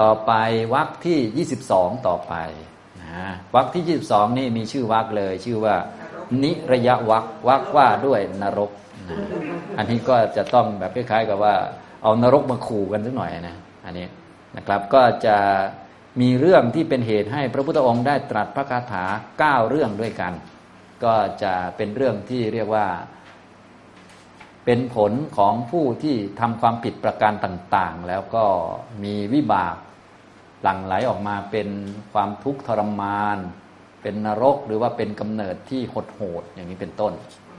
[0.00, 0.32] ต่อไป
[0.74, 2.34] วรรคที่ยี่สิบสองต่อไป
[3.00, 5.76] นะวรรคที่ยี่สิบสองนี่มีชื่อวรรคเลย ชื่อว่า
[6.42, 8.70] นิระยะวรรควรรคว่าด้วยนรก
[9.08, 9.18] นะ
[9.78, 11.54] อันนี้ก็จะต้องแบบคล้ายๆกับว่า
[12.02, 14.06] เอานรกมาขู่กันสักหน่อยนะอันนี้
[14.56, 15.36] นะครับก็จะ
[16.20, 19.04] มีเรื่องที่เป็นเหตุให้พระพุทธองค์ได้ตรัสพระคาถา
[19.38, 20.32] เก้าเรื่องด้วยกัน
[21.04, 22.86] ก็จะเป็นเรื่องที่เรียกว่า
[24.64, 28.44] เป็นผลของผู้ที่ทำความผิดประการต่าง ๆ แล้วก็
[29.04, 29.76] มีวิบาก
[30.62, 31.68] หลั่งไหลออกมาเป็น
[32.12, 33.38] ความทุกข์ทรมาน
[34.02, 37.12] เป็นนรกหรือว่าเป็นกำเนิดที่หดโหดอย่างนี้เป็นต้น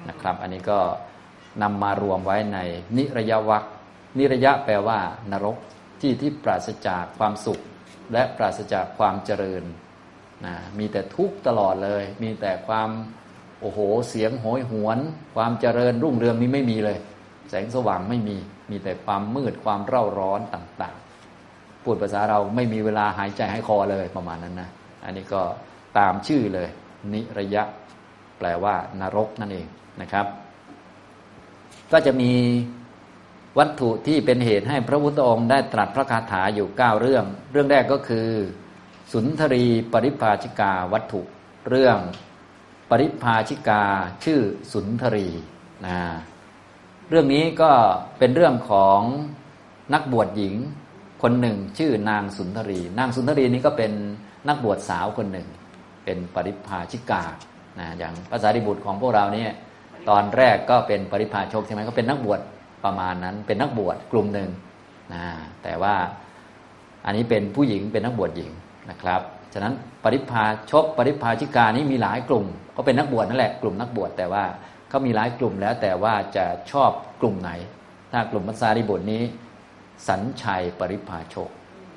[0.10, 0.80] นะครับ อันนี้ก็
[1.62, 2.58] นำมารวมไว้ใน
[2.98, 3.64] นิระยะวัก
[4.18, 5.00] นิระยะแปลว่า
[5.32, 5.58] นรก
[6.02, 7.60] ที่ที่ปราศจากความสุข
[8.14, 9.64] และปราศจากความเจริญ
[10.46, 12.90] นะมีแต่ทุกข์ตลอดเลย มีแต่ความ
[13.62, 15.00] โอ้โหเสียงโหยหวน
[15.36, 16.98] ความเจริญรุ่งเรืองนี้ไม่มีเลย
[17.50, 18.38] แสงสว่างไม่มี
[18.72, 21.09] มีแต่ความมืดความเร่าร้อนต่างๆ
[21.90, 24.70] พูดภาษาเราไม่มีเวลาหายใจให้คอเลยประมาณนั้นนะ
[25.04, 25.42] อันนี้ก็
[25.98, 26.70] ตามชื่อเลย
[27.14, 27.64] นิระยะ
[28.38, 29.68] แปลว่านรกนั่นเอง
[30.02, 30.26] นะครับ
[31.92, 32.32] ก็จะมี
[33.60, 38.28] วัตถุที่เป็นเหตุให้พระพุทธองค์ได้ตรัสพระคาถาอยู่เก้าเรื่อง เรื่องแรกก็คือ
[39.12, 41.22] สุนทรีปริภาชิกาวัตถุ
[41.70, 41.98] เรื่อง
[42.90, 43.84] ปริภาชิกา
[44.24, 44.40] ชื่อ
[44.74, 45.28] สุนทรี
[45.86, 46.00] นะ
[47.10, 47.72] เรื่องนี้ก็
[48.20, 49.02] เป็นเรื่องของ
[49.94, 50.56] นักบวชหญิง
[51.22, 53.92] คนหนึ่งชื่อนางสุนทรี นางสุนทรีนี้ก็เป็น
[54.48, 55.48] นักบวชสาวคนหนึ่ง
[56.06, 57.24] เป็นปริภาชิกา
[57.80, 59.52] นะอย่างภาษาดิบุตรของพวกเราเนี่ย
[60.10, 62.40] ตอนแรกก็เป็นปริภาชกใช่ไหมก็เป็นนักบวช
[62.86, 64.50] ประมาณนั้น เป็นนักบวชกลุ่มหนึ่ง
[65.14, 65.24] นะ
[65.64, 65.96] แต่ว่า
[67.06, 68.52] อันนี้เป็นผู้หญิงเป็นนักบวชหญิง
[68.90, 69.22] นะครับ
[69.54, 74.44] ฉะนั้นปริพาชกปริพาชิกานี้มีหลายกลุ่ม ก็เป็นนักบวชนั่นแหละกลุ่มนักบวชแต่ว่า
[74.90, 77.52] เขามีหลายกลุ่มแล้วแต่ว่าจะชอบกลุ่มไหน
[78.12, 79.24] ถ้ากลุ่มมัสาริบุตรนี้
[80.08, 81.50] สัญชัยปริพาชก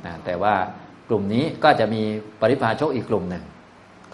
[0.07, 0.55] นะแต่ว่า
[1.09, 2.03] กลุ่มนี้ก็จะมี
[2.41, 3.45] ปริพาชกอีกกลุ่มหนึ่ง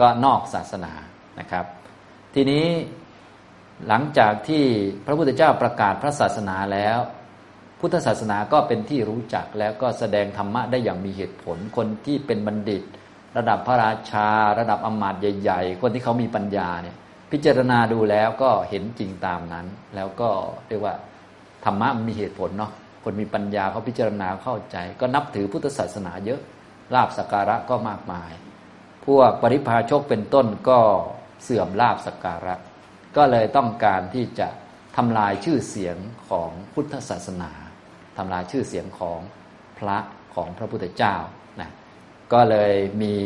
[0.00, 0.92] ก็นอกศาสนา
[1.41, 1.64] นะครับ
[2.34, 2.67] ทีนี้
[3.89, 4.64] หลังจากที่
[5.07, 6.98] พระพุทธเจ้าประกาศพระศาสนาแล้ว
[7.80, 12.83] พุทธศาสนาก็เป็นที่รู้จักแล้วก็แสดงธรรมะได้อย่างมีเหตุผล คนที่เป็นบัณฑิต
[13.36, 16.96] ระดับพระราชา ระดับอมาตย์ใหญ่ ๆ คนที่เขามีปัญญาเนี่ย
[17.33, 20.29] พิจารณาดูแล้วก็เห็นจริงตามนั้น แล้วก็
[20.68, 20.95] เรียกว่า
[21.64, 22.73] ธรรมะมันมีเหตุผลเนาะ
[23.11, 26.41] คนมีปัญญาเขาพิจารณาเข้าใจ ก็นับถือพุทธศาสนาเยอะ
[26.95, 28.33] ลาบสักการะก็มากมาย
[29.07, 30.79] พวกปริพาชกเป็นต้นก็
[31.42, 32.55] เสื่อมลาบสักการะ
[33.17, 34.48] ก็เลยต้องการที่จะ
[34.97, 35.97] ทำลายชื่อเสียง
[36.29, 37.51] ของพุทธศาสนา
[38.17, 39.20] ทำลายชื่อเสียงของ
[39.79, 39.98] พระ
[40.35, 41.17] ของพระพุทธเจ้า
[41.61, 41.70] นะ
[42.33, 43.17] ก็เลยมี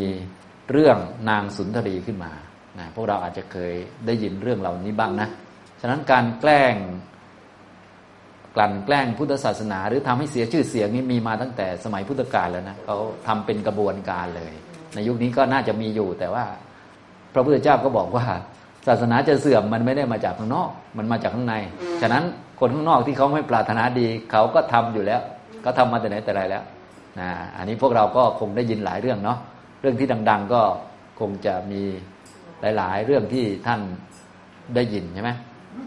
[0.71, 0.97] เรื่อง
[1.29, 2.33] นางสุนทรีขึ้นมา
[2.79, 3.73] นะพวกเราอาจจะเคย
[4.05, 5.29] ได้ยินเรื่องเหล่านี้บ้างนะ
[5.81, 6.75] ฉะนั้นการแกล้ง
[8.55, 12.97] กลั่นแกล้งพุทธศาสนา หรือทำให้เสียชื่อเสียงนี้มีมาตั้งแต่สมัยพุทธกาลแล้วนะเขา
[13.27, 14.53] ทำเป็นกระบวนการเลย
[14.93, 16.45] ในยุคนี้ก็น่าจะมีอยู่ แต่ว่า
[17.33, 18.25] พระพุทธเจ้าก็บอกว่า
[18.87, 21.55] ศาสนาจะเสื่อมมันไม่ได้มาจากข้างนอก มันมาจากข้างใน
[22.01, 22.23] ฉะนั้น
[22.59, 25.21] คนข้างนอกที่เขาไม่ปรารถนาดี เขาก็ทำอยู่แล้ว
[25.65, 26.63] ก็ทำมาแต่ไหนแต่ไรแล้ว
[27.19, 29.37] นะอันนี้พวกเราก็คงได้ยินหลายเรื่องเนาะ
[29.81, 30.61] เรื่องที่ดัง ๆ ก็
[31.19, 31.81] คงจะมี
[32.77, 33.81] หลาย ๆ เรื่องที่ท่าน
[34.75, 35.31] ได้ยินใช่ไหม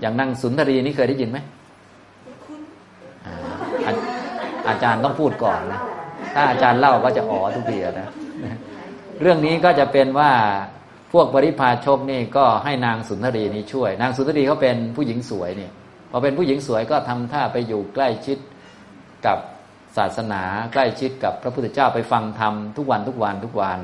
[0.00, 1.38] อย่างนั่งสุนทรีนี่เคยได้ยินไหม
[4.68, 5.80] อาจารย์ต้องพูดก่อนนะ
[6.34, 8.08] ถ้าอาจารย์เล่าก็จะอ๋อทุกทีนะ
[9.20, 10.30] เรื่องนี้ก็จะเป็นว่า
[11.12, 15.72] พวกปริพาชกนี่ก็ให้นางสุนทรีนี้ช่วย นางสุนทรีเขาเป็นผู้หญิงสวยเนี่ย
[16.10, 18.38] พอเป็นผู้หญิงสวยก็ทำท่าไปอยู่ใกล้ชิด
[19.26, 19.38] กับ
[19.96, 23.80] ศาสนาใกล้ชิดกับพระพุทธเจ้าไปฟังธรรมทุกวันทุกวันทุกวัน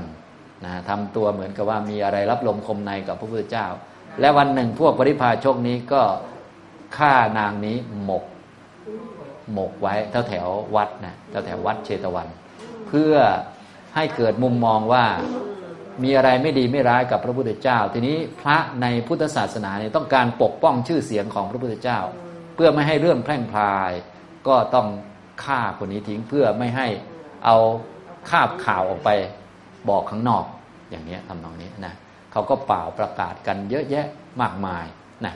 [0.65, 3.67] นะทำตัวเหมือนกับว่ามีอะไรรับลมคมในกับพระพุทธเจ้า
[4.21, 6.03] และวันหนึ่งพวกปริพาชกนี้ก็
[6.97, 8.25] ฆ่านางนี้หมก
[9.53, 12.29] หมกไว้แถวแถววัดนะแถวแถววัดเชตวัน
[12.89, 13.15] เพื่อ
[13.95, 15.05] ให้เกิดมุมมองว่า
[16.03, 21.99] มีอะไรไม่ดีไม่ร้ายกับพระพุทธเจ้า ทีนี้พระในพุทธศาสนาเนี่ยต้องการปกป้องชื่อเสียงของพระพุทธเจ้า
[22.55, 23.91] เพื่อไม่ให้เรื่องแพร่งพลาย
[24.49, 24.87] ก็ต้อง
[25.45, 26.89] ฆ่าคนนี้ทิ้งเพื่อไม่ให้
[27.45, 27.57] เอา
[28.31, 29.11] คาบข่าวออกไป
[29.89, 30.45] บอกข้างนอก
[30.91, 31.95] อย่างนี้ทำนองนี้นะ
[32.33, 34.07] เขาก็เป่าประกาศกันเยอะแยะ
[34.41, 34.87] มากมาย
[35.25, 35.35] นะ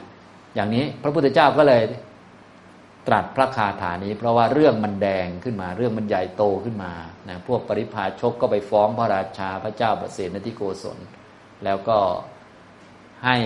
[0.54, 1.82] อย่างนี้พระพุทธเจ้าก็เลย
[3.08, 6.92] ตรัสพระคาถานี้ เพราะว่าเรื่องมันแดงขึ้นมา เรื่องมันใหญ่โตขึ้นมา
[7.28, 10.98] นะพวกปริพาชกก็ไปฟ้องพระราชาพระเจ้าประเสนทิโกศล
[11.64, 11.98] แล้วก็
[13.24, 13.36] ให้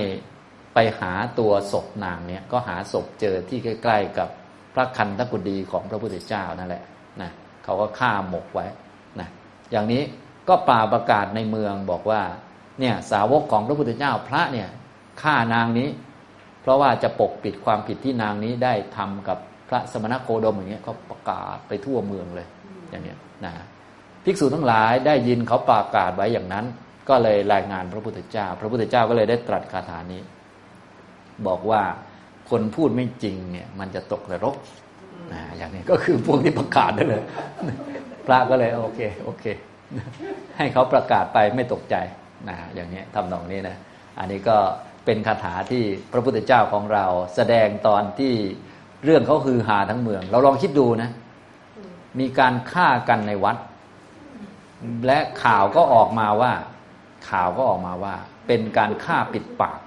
[0.74, 4.28] ไปหาตัวศพนางเนี่ยก็หาศพเจอที่ใกล้ ๆ กับ
[4.74, 6.82] พระคันธกุฎีของพระพุทธเจ้านั่นแหละ
[7.22, 7.30] นะ
[7.64, 8.66] เขาก็ฆ่าหมกไว้
[9.20, 9.28] นะ
[9.70, 10.02] อย่างนี้
[10.48, 12.22] ก็ป่าประกาศในเมืองบอกว่า
[12.80, 14.68] เนี่ยสาวกของพระพุทธเจ้าพระเนี่ย
[15.22, 15.88] ฆ่านางนี้
[16.62, 19.38] เพราะว่าจะปกปิดความผิดที่นางนี้ได้ทำกับ
[19.70, 22.46] พระสมณโคดมอย่างเงี้ยเขาประกาศไปทั่วเมืองเลย
[22.90, 23.52] อย่างเนี้ยนะ
[24.24, 26.64] ภิกษุทั้งหลายได้ยินเขาประกาศไว้อย่างนั้น
[27.08, 30.20] ก็เลยรายงานพระพุทธเจ้า พระพุทธเจ้าก็เลยได้ตรัสคาถานี้
[31.46, 31.82] บอกว่า
[32.50, 34.56] คนพูดไม่จริงเนี่ย มันจะตกนรก
[35.32, 37.24] นะอย่างนี้ก็คือพวกที่ประกาศนั่นเลย
[38.26, 39.44] พระก็เลยโอเคโอเค
[40.58, 41.96] ให้เขาประกาศไปไม่ตกใจ
[42.48, 43.76] นะอย่างนี้ทำนองนี้นะ
[44.18, 44.56] อันนี้ก็
[45.04, 47.04] เป็นคาถาที่พระพุทธเจ้าของเรา
[47.36, 48.34] แสดงตอนที่
[49.04, 51.10] เรื่องเขาคือหาทั้งเมือง เราลองคิดดูนะ
[52.20, 53.56] มีการฆ่ากันในวัด
[55.06, 56.52] และข่าวก็ออกมาว่า
[57.28, 58.14] ข่าวก็ออกมาว่า
[58.46, 59.78] เป็นการฆ่าปิดปาก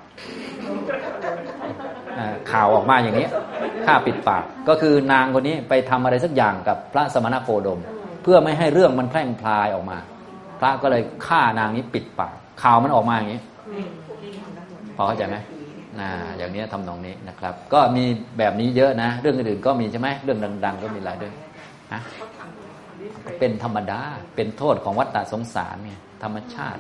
[2.52, 3.28] ข่าวออกมาอย่างนี้
[3.86, 7.82] ฆ่าปิดปาก ก็คือนางคนนี้ไปทำอะไรสักอย่างกับพระสมณโคดม
[8.24, 9.98] เพื่อไม่ให้เรื่องมันแพร่งพลายออกมา
[10.60, 13.42] พระก็เลยฆ่านางนี้ปิดปาก ข่าวมันออกมาอย่างนี้
[14.96, 15.38] พอเข้าใจไหม
[16.00, 18.06] นะอย่างนี้ทำนองนี้นะครับ ก็มี
[18.38, 21.34] แบบนี้เยอะนะ เรื่องอื่นก็มีใช่ไหมเรื่องดัง ๆ ก็มีหลายเรื่อง
[21.94, 22.02] นะ
[23.40, 24.02] เป็นธรรมดา
[24.36, 26.80] เป็นโทษของวัฏฏะสงสารเนี่ยธรรมชาติ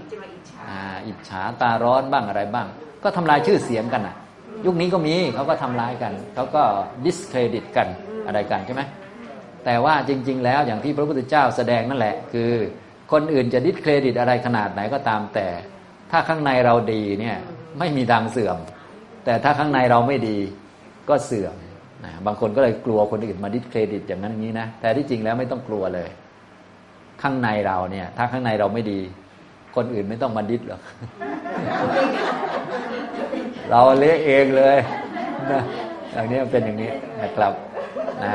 [0.69, 2.67] อ่าอิจฉาตาร้อนบ้างอะไรบ้าง
[3.03, 4.15] ก็ทำลายชื่อเสียงกันอะ
[4.65, 6.63] ยุคนี้ก็มีเขาก็ทำลายกันเขาก็
[7.05, 7.87] ดิสเครดิตกัน
[8.27, 8.81] อะไรกันใช่ไหม
[9.65, 12.51] แต่ว่าจริง ๆ แล้วอย่างที่พระพุทธเจ้าแสดงนั่นแหละ คือ
[13.11, 15.47] คนอื่นจะดิสเครดิตอะไรขนาดไหนก็ตามแต่
[16.11, 17.37] ถ้าข้างในเราดีเนี่ย
[17.79, 18.57] ไม่มีทางเสื่อม
[19.25, 20.37] แต่ถ้าข้างในเราไม่ดี
[21.09, 21.55] ก็เสื่อม
[22.05, 26.09] นะบางคนก็เลยกลัวคนอื่นมาดิสเครดิตอย่างนั้นอย่างนี้นะแต่ที่จริงแล้วไม่ต้องกลัวเลย
[27.21, 28.99] ข้างในเราเนี่ย ถ้าข้างในเราไม่ดี
[29.75, 30.81] คนอื่นไม่ต้องมาดิสหรอก
[33.69, 34.77] เราเละเองเลย
[35.51, 35.61] นะ
[36.13, 36.91] อย่างนี้เป็นอย่างนี้
[37.21, 37.53] นะครับ
[38.23, 38.33] นะ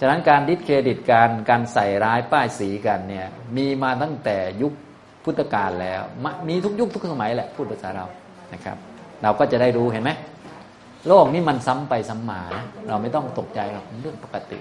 [0.00, 3.26] ฉะนั้นการดิสเครดิตการการใส่ร้ายป้ายสีกันเนี่ย
[3.56, 4.72] มีมาตั้งแต่ยุค
[5.24, 6.02] พุทธกาลแล้ว
[6.48, 8.06] มีทุกยุคทุกสมัยแหละพูดภาษาเรา
[8.54, 8.76] นะครับ
[9.22, 10.10] เราก็จะได้รู้เห็นไหม
[11.08, 14.58] โลกนี้มันซ้ำไปซ้ำมานะเราไม่ต้องตกใจหรอกเรื่องปกติ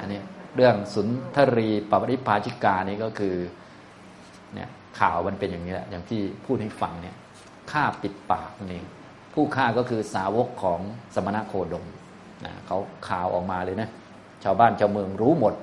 [0.00, 0.20] อันนี้
[0.56, 3.36] เรื่องสุนทรีปริภาชิกานี่ก็คือ
[4.54, 4.68] เนี่ย
[5.00, 7.16] ข่าวมันเป็นอย่างนี้แหละอย่างที่พูดให้ฟังเนี่ย
[7.70, 8.82] ฆ่าปิดปากนี่
[9.34, 10.80] ผู้ฆ่าก็คือสาวกของ
[11.14, 11.86] สมณะโคดม
[12.44, 12.78] นะเขา
[13.08, 13.88] ข่าวออกมาเลยนะ
[14.44, 15.54] ชาวบ้านชาวเมืองรู้หมด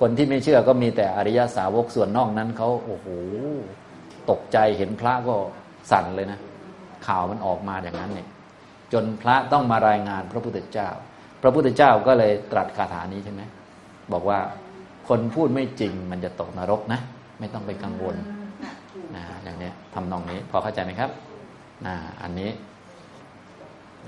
[0.00, 3.06] คนที่ไม่เชื่อก็มีแต่อริยสาวกส่วนนอกนั้นเขาโอ้โห
[4.30, 5.34] ตกใจเห็นพระก็
[5.90, 6.38] สั่นเลยนะ
[7.06, 8.28] ข่าวมันออกมาอย่างนั้นเนี่ย
[8.92, 10.88] จนพระต้องมารายงานพระพุทธเจ้า
[11.42, 13.42] พระพุทธเจ้าก็เลยตรัสคาถานี้ใช่ไหม
[14.12, 14.38] บอกว่า
[15.08, 17.00] คนพูดไม่จริงมันจะตกนรกนะ
[17.40, 18.16] ไม่ต้องไปกังวล
[19.16, 21.10] นะอย่างนี้ทำนองนี้ พอเข้าใจไหมครับ
[21.86, 22.50] นะอันนี้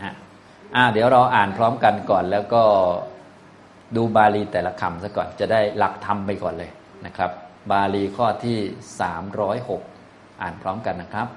[0.03, 0.15] นะ
[0.77, 2.63] อ่าเดี๋ยวเราอ่านพร้อมกันก่อนแล้วก็
[3.97, 6.71] ดูบาลีแต่ละคำซะก่อน จะได้หลักธรรมไปก่อนเลย
[7.07, 7.31] นะครับ
[7.73, 8.59] บาลีข้อที่
[9.01, 9.83] สามร้อยหก
[10.43, 11.29] อ่านพร้อมกันนะครับ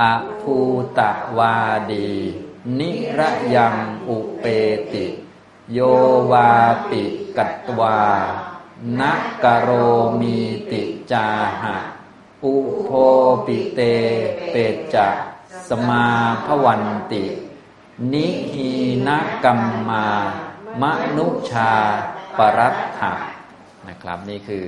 [0.00, 0.02] อ
[0.40, 0.56] ภู
[0.98, 1.56] ตะวา
[1.92, 2.12] ดี
[2.78, 3.76] นิระยัง
[4.08, 4.44] อุเป
[4.92, 5.06] ติ
[5.72, 5.78] โย
[6.30, 6.52] วา
[6.90, 7.02] ปิ
[7.36, 8.00] กัตวา
[9.00, 9.12] นั
[9.42, 9.70] กโร
[10.20, 10.38] มี
[10.70, 10.82] ติ
[11.12, 11.28] จา
[11.62, 11.76] หะ
[12.44, 12.90] อุโพ
[13.46, 13.80] ปิเต
[14.50, 14.54] เป
[14.94, 15.08] จะ
[15.68, 16.06] สมา
[16.46, 17.24] พวันติ
[18.12, 18.70] นิหี
[19.06, 19.08] น
[19.44, 20.06] กัมมา
[20.80, 20.84] ม
[21.16, 21.72] นุชา
[22.38, 23.14] ปรัตถะ
[23.88, 24.64] นะครับ นี่คือ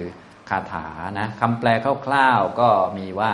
[0.48, 0.86] คาถา
[1.18, 1.68] นะคำแปล
[2.06, 3.32] คร่าวๆก็มีว่า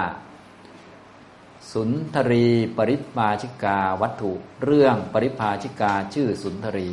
[1.70, 4.32] สุนทรีปริพาชิกาวัตถุ
[4.64, 6.90] เรื่องปริพาชิกาชื่อสุนทรี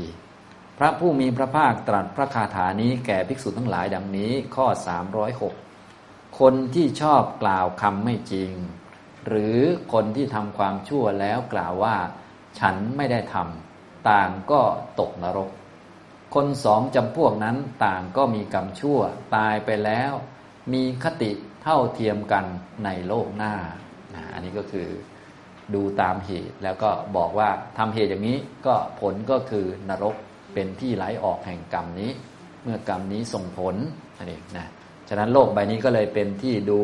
[0.78, 4.68] พระผู้มีพระภาคตรัสพระคาถานี้แก่ภิกษุทั้งหลายดังนี้ข้อ
[5.54, 8.52] 306 คนที่ชอบกล่าวคำไม่จริง
[9.28, 9.58] หรือ
[9.94, 11.98] คนที่ทำความชั่วแล้วกล่าวว่า
[12.60, 14.62] ฉันไม่ได้ทำต่างก็
[15.00, 15.50] ตกนรก
[16.36, 19.00] คนสองจำพวกนั้นต่างก็มีกรรมชั่ว
[19.36, 20.14] ตายไปแล้ว
[20.74, 21.32] มีคติ
[21.64, 22.46] เท่าเทียมกัน
[22.84, 23.56] ในโลกหน้า
[24.16, 24.88] นะอันนี้ก็คือ
[25.74, 28.38] ดูตามเหตุแล้วก็บอกว่าทำเหตุอย่างนี้
[28.68, 30.16] ก็ผลก็คือนรก
[30.54, 32.12] เป็นที่ไหลออกแห่งกรรมนี้
[32.64, 33.76] เมื่อกรรมนี้ส่งผล
[34.18, 34.68] อันนี้นะ
[35.10, 36.80] ฉะนั้นโลกใบนี้ก็เลยเป็นที่ดู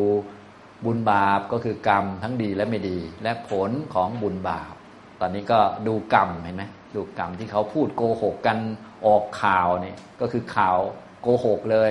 [0.84, 4.72] บุญบาปก็คือกรรมทั้งดีและไม่ดี และผลของบุญบาป
[5.20, 6.64] ตอนนี้ก็ดูกรรมเห็นไหม
[6.96, 8.58] ดูกรรมที่เขาพูดโกหกกัน
[9.06, 10.78] ออกข่าวเนี่ยก็คือข่าว
[11.22, 11.90] โกหกเลย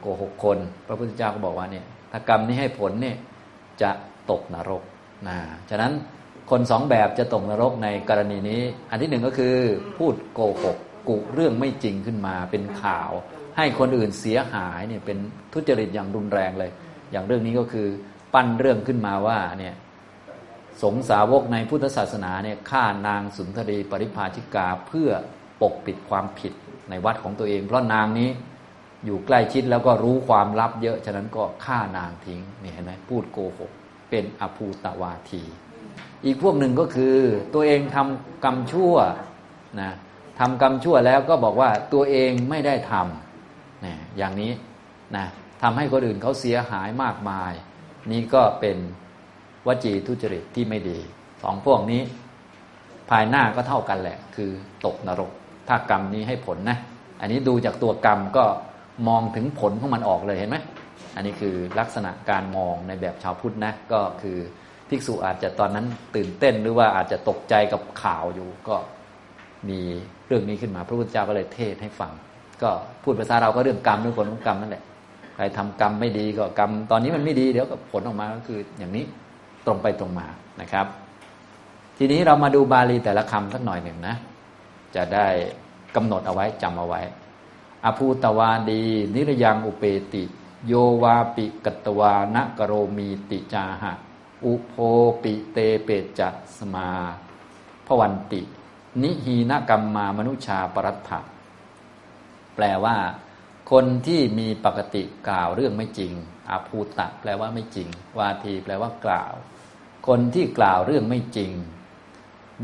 [0.00, 3.16] โกหกคน พระพุทธเจ้าก็บอกว่าเนี่ยถ้ากรรมนี้ให้ผลเนี่ย
[3.82, 3.90] จะ
[4.30, 4.82] ตกนรก
[5.28, 5.38] นะ
[5.70, 5.92] ฉะนั้น
[6.50, 9.54] คนสองแบบจะตกนรกในกรณีนี้ อันที่หนึ่งก็คือ
[9.98, 10.76] พูดโกหก
[11.08, 13.10] กุเรื่องไม่จริงขึ้นมาเป็นข่าว
[13.56, 15.18] ให้คนอื่นเสียหายเนี่ยเป็น
[15.52, 16.70] ทุจริตอย่างรุนแรงเลย
[17.12, 17.88] อย่างเรื่องนี้ก็คือ
[18.34, 19.74] ปั้นเรื่องขึ้นมาว่าเนี่ย
[20.82, 25.10] สงสาวกในพุทธศาสนาเนี่ยฆ่านางสุนทรีปริภาชิกาเพื่อ
[25.62, 26.52] ปกปิดความผิด
[26.90, 28.30] ในวัดของตัวเอง เพราะนางนี้
[29.04, 33.70] อยู่ใกล้ชิดแล้วก็รู้ความลับเยอะ ฉะนั้นก็ฆ่านางทิ้งนี่เห็นไหมพูดโกหก
[34.10, 35.42] เป็นอภูตวาที
[36.24, 37.16] อีกพวกหนึ่งก็คือ
[37.54, 38.94] ตัวเองทำกรรมชั่ว
[39.80, 39.90] นะ
[40.40, 44.52] ทำกรรมชั่วแล้วก็บอกว่าตัวเองไม่ได้ทำนะอย่างนี้
[45.16, 45.26] นะ
[45.62, 47.52] ทำให้คนอื่นเขาเสียหายมากมาย
[48.12, 48.78] นี่ก็เป็น
[49.66, 50.98] วจีทุจริตที่ไม่ดี
[51.42, 52.02] สองพวกนี้
[53.10, 54.50] ภายหน้าก็เท่ากันแหละ คือ
[54.84, 55.30] ตกนรก
[55.68, 56.78] ถ้ากรรมนี้ให้ผลนะ
[57.20, 58.44] อันนี้ดูจากตัวกรรมก็
[59.08, 60.56] มองถึงผลของมันออกเลยเห็นไหม
[61.14, 64.38] อันนี้คือลักษณะการมองในแบบชาวพุทธนะก็คือ
[64.88, 65.86] ภิกษุอาจจะตอนนั้น
[66.16, 68.76] ตื่นเต้นหรือว่าอาจจะตกใจกับข่าวอยู่ ก็
[69.68, 69.80] มี
[70.26, 72.12] เรื่องนี้ขึ้นมาพระพุทธเจ้าก็เลยเทศให้ฟัง
[72.62, 72.70] ก็
[73.02, 74.84] พูดภาษาเราก็เรื่องกรรมเรื่องผลของกรรมนั่นแหละ
[75.36, 79.04] ใครทำกรรมไม่ดีก็กรรมตอนนี้มันไม่ดีเดี๋ยวก็ผลออกมาก็คืออย่างนี้
[79.66, 80.26] ตรงไปตรงมา
[80.60, 80.86] นะครับ
[81.98, 84.16] ทีนี้เรามาดูบาลีแต่ละคำสักหน่อยหนึ่งนะ
[84.96, 85.26] จะได้
[85.96, 87.00] กำหนดเอาไว้จำเอาไว้
[87.84, 88.82] อภูตวาดี
[89.14, 90.24] นิรยังอุเปติ
[90.66, 93.92] โยวาปิกตวานะกโรมีติจาหะ
[94.44, 94.74] อุโพ
[95.22, 96.90] ปิเตเปจัสมา
[97.86, 98.42] พวันติ
[99.02, 101.20] นิหีนกรรมมามนุชาปรัตถะ
[102.54, 102.96] แปลว่า
[103.70, 106.12] คนที่มีปกติกล่าวเรื่องไม่จริง
[106.50, 109.34] อาภูตะแปลว่าไม่จริง วาทีแปลว่ากล่าว
[110.06, 111.52] คนที่กล่าวเรื่องไม่จริง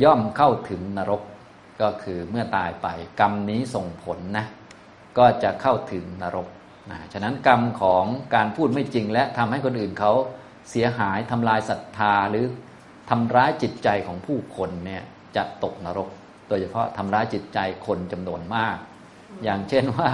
[0.02, 1.22] ย่อมเข้าถึงนรก
[1.82, 2.86] ก็คือเมื่อตายไป
[3.20, 4.46] กรรมนี้ส่งผลนะ
[5.18, 6.48] ก็จะเข้าถึงนรก
[6.90, 10.12] นะฉะนั้นกรรมของการพูดไม่จริง และทำให้คนอื่นเขา
[10.70, 12.46] เสียหายทำลายศรัทธาหรือ
[13.10, 15.02] ทำร้ายจิตใจของผู้คนเนี่ย
[15.36, 16.08] จะตกนรก
[16.48, 18.76] โดยเฉพาะทำร้ายจิตใจคนจำนวนมาก
[19.44, 20.08] อย่างเช่นว่า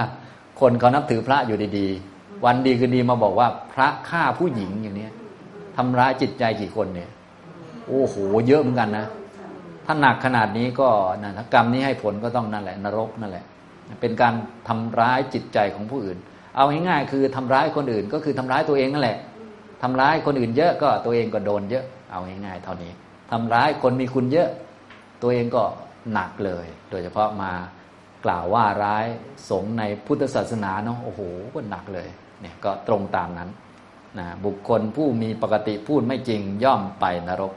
[0.60, 5.08] คนเขานับถือพระอยู่ดีๆ วันดีคืนดีมาบอกว่าพระฆ่าผู้หญิงอย่างนี้
[5.76, 7.10] ทำร้ายจิตใจกี่คนเนี่ย
[7.86, 9.06] โอ้โหเยอะเหมือนกันนะ
[9.86, 10.88] ถ้าหนักขนาดนี้ก็
[11.22, 13.44] นะถ้ากรรมนี้ให้ผลก็ต้องนั่นแหละ นรกนั่นแหละ
[14.00, 14.34] เป็นการ
[14.68, 16.18] ทำร้ายจิตใจของผู้อื่น
[16.58, 19.18] เอาง่ายๆคือทำร้ายคนอื่นก็คือทำร้ายตัวเองนั่นแหละ
[19.82, 22.92] ทำร้ายคนอื่นเยอะก็ตัวเองก็โดนเยอะ เอาง่ายๆเท่านี้
[23.30, 24.50] ทำร้ายคนมีคุณเยอะ
[25.22, 25.62] ตัวเองก็
[26.12, 27.52] หนักเลย โดยเฉพาะมา
[28.24, 29.06] กล่าวว่าร้าย
[29.50, 31.20] สงในพุทธศาสนาเนาะโอ้โห
[31.54, 32.08] ก็หนักเลย
[32.40, 33.50] เนี่ยก็ตรงตามนั้น
[34.18, 37.52] นะบุคคลผู้มีปกติพูดไม่จริงย่อมไปนรก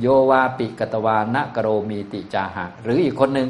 [0.00, 3.48] โยวาปิกตวานกโรมีติจาหะ หรืออีกคนหนึ่ง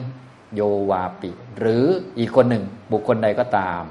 [0.54, 0.60] โย
[0.90, 1.84] วาปิ หรือ
[2.18, 3.84] อีกคนหนึ่ง บุคคลใดก็ตาม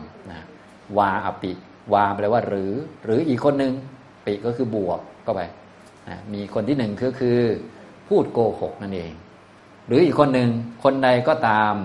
[0.98, 1.52] วาอปิ
[1.94, 2.74] วาแปลว่าหรือ
[3.06, 3.74] หรืออีกคนหนึ่ง
[4.26, 5.42] ปิก็คือบวกก็ไป
[6.34, 7.40] มีคนที่หนึ่งก็คือ
[8.08, 9.14] พูดโกหกนั่นเอง
[9.88, 10.50] หรืออีกคนหนึ่ง
[10.84, 11.76] คนใดก็ตาม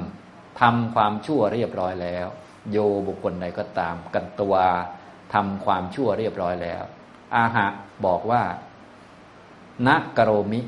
[0.60, 2.26] ทำความชั่วเรียบร้อยแล้ว
[2.70, 4.54] โยบุคคลใดก็ตาม กันตัว
[5.34, 6.82] ทำความชั่วเรียบร้อยแล้ว
[7.34, 7.66] อาหะ
[8.06, 8.42] บอกว่า
[9.86, 10.60] ณกโรมิ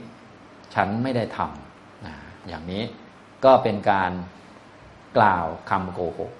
[0.74, 2.82] ฉันไม่ได้ทำอย่างนี้
[3.44, 4.12] ก็เป็นการ
[5.16, 6.32] กล่าวคำโกหก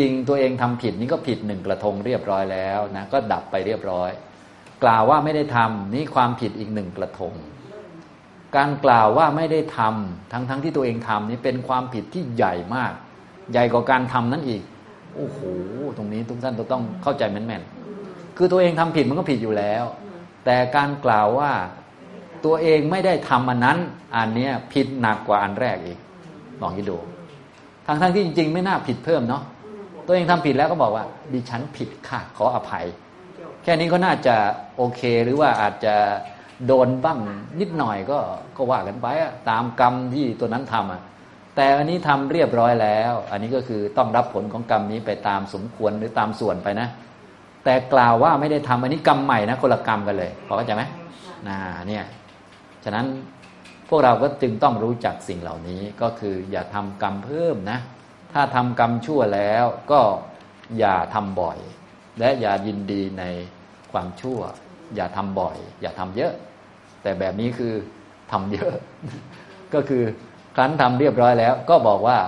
[0.00, 4.10] ริง ๆ ตัวเองทำผิดนี่ก็ผิดหนึ่งกระทงเรียบร้อยแล้วนะก็ดับไปเรียบร้อย
[4.82, 7.34] กล่าวว่าไม่ได้ทำนี่ความผิดอีกหนึ่งกระทง
[8.56, 12.92] การกล่าวว่าไม่ได้ทำทั้งๆทที่ตัวเองทำนี่เป็นความผิดที่ใหญ่มาก
[13.52, 14.62] ใหญ่กว่าการทำนั้นอีก
[15.16, 15.38] โอ้โห
[15.96, 19.84] ตรงนี้ทุกท่านต้องเข้าใจแม่นๆคือตัวเองทำผิดมันก็ผิดอยู่แล้ว
[20.44, 21.52] แต่การกล่าวว่า
[22.44, 23.78] ตัวเองไม่ได้ทำอันนั้น
[24.16, 25.98] อันนี้ผิดหนักกว่าอันแรกอีก
[26.60, 26.96] ลองคิดดู
[27.86, 29.42] ทั้งทั้งที่จริงๆ ไม่น่าผิดเพิ่มเนาะ
[30.06, 32.86] ตัวเองทำผิดแล้วก็บอกว่า ดิฉันผิดค่ะ ขออภัย
[33.62, 34.34] แค่นี้ก็น่าจะ
[34.76, 35.94] โอเคหรือว่าอาจจะ
[36.66, 37.18] โดนบ้าง
[37.60, 38.18] นิดหน่อยก็
[38.56, 41.02] ก็ว่ากันไปอะตามกรรมที่ตัวนั้นทำอะ
[41.56, 46.88] แต่อันนี้ทำเรียบร้อยแล้ว อันนี้ก็คือต้องรับผลของกรรมนี้ไปตามสมควรหรือตามส่วนไปนะ
[47.64, 50.82] แต่กล่าวว่าไม่ได้ทำอันนี้กรรมใหม่นะคนละกรรมกันเลยพอเข้าใจไหม
[51.48, 52.04] นะเนี่ย
[52.84, 53.06] ฉะนั้น
[53.88, 57.78] พวกเราก็จึงต้องรู้จักสิ่งเหล่านี้ก็คืออย่าทำกรรมเพิ่มนะ
[58.32, 60.00] ถ้าทำกรรมชั่วแล้วก็
[60.78, 61.58] อย่าทำบ่อย
[62.18, 63.24] และอย่ายินดีใน
[63.92, 64.40] ความชั่ว
[64.94, 66.32] อย่าทำบ่อย อย่าทำเยอะ
[67.02, 67.72] แต่แบบนี้คือ
[68.32, 68.72] ทำเยอะ
[69.74, 70.02] ก็คือ
[70.56, 72.18] ครั้นทำเรียบร้อยแล้ว ก็บอกว่า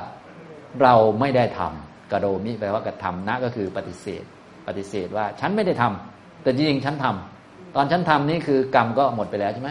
[0.83, 4.25] เราไม่ได้ทำกระโดมิแปลว่ากระทำนะก็คือปฏิเสธ
[4.67, 9.71] ปฏิเสธว่าฉันไม่ได้ทำแต่จริงๆฉันทำตอนฉันทำนี่คือกรรมก็หมดไปแล้วใช่ไหม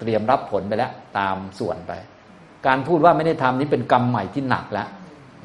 [0.00, 1.92] เตรียมรับผลไปแล้ว ตามส่วนไป
[2.66, 4.88] การพูดว่าไม่ได้ทำนี้เป็นกรรมใหม่ที่หนักแล้ว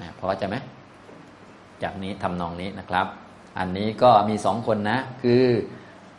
[0.02, 0.56] นะพอใจไหม
[1.84, 3.08] จากนี้ทำนองนี้นะครับ
[3.58, 5.44] อันนี้ก็มีสองคนนะ คือ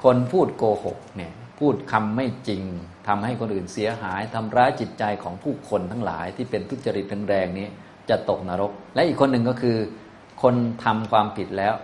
[0.05, 2.63] คนพูดโกหกเนี่ยพูดคำไม่จริง
[3.09, 7.67] ทำให้คนอื่นเสียหายทำร้ายจิตใจของผู้คนทั้งหลายที่เป็นทุจริตแรงๆนี้
[8.11, 9.77] จะตกนรก และอีกคนหนึ่งก็คือ
[10.43, 10.55] คน
[10.85, 11.75] ทำความผิดแล้ว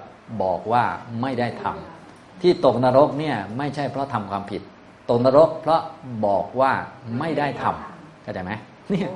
[0.43, 0.85] บอกว่า
[1.21, 4.63] ไม่ได้ทำที่ตกนรกเนี่ยไม่ใช่เพราะทำความผิด
[5.11, 5.81] ตกนรกเพราะ
[6.27, 6.73] บอกว่า
[7.19, 8.53] ไม่ได้ทำเข้าใจไหม
[8.91, 9.11] เนี่ย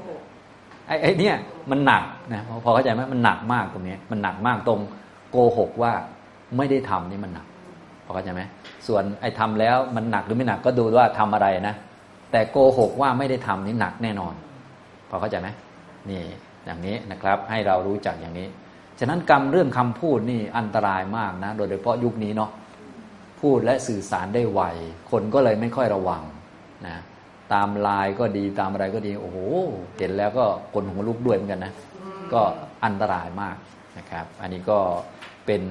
[0.87, 1.33] ไอ้ไอ้นี่
[1.71, 2.03] มันหนัก
[2.33, 4.81] นะพอเข้าใจไหมมันหนักมากตรงนี้มันหนักมากตรง
[5.31, 5.93] โกหกว่า
[6.57, 7.47] ไม่ได้ทำนี่มันหนัก
[8.05, 8.43] พอเข้าใจไหม
[8.87, 11.75] ส่วนไอ้ทาแล้วมันหนักหรือไม่หนักก็ดูว่าทำอะไรนะ
[12.33, 14.35] แต่โกหกว่าไม่ได้ทำนี่หนักแน่นอน
[15.11, 15.49] พอเข้าใจไหม
[16.11, 16.23] นี่
[16.65, 18.49] อย่างนี้นะครับให้เรารู้จักอย่างนี้
[18.99, 22.51] ฉะนั้นกรรมเรื่องคำพูดนี่อันตรายมากนะ โดยเฉพาะยุคนี้เนาะ
[23.41, 24.61] พูดและสื่อสารได้ไว
[25.11, 26.23] คนก็เลยไม่ค่อยระวัง
[26.87, 26.97] นะ
[27.53, 29.39] ตามลน์ก็ดีตามอะไรก็ดี โอ้โห
[29.99, 31.73] เห็นแล้วก็คนหัวลุกด้วยเหมือนกันนะ
[32.33, 32.43] ก็
[32.85, 33.57] อันตรายมาก
[33.99, 34.79] นะครับ อันนี้ก็
[35.47, 35.63] เป็น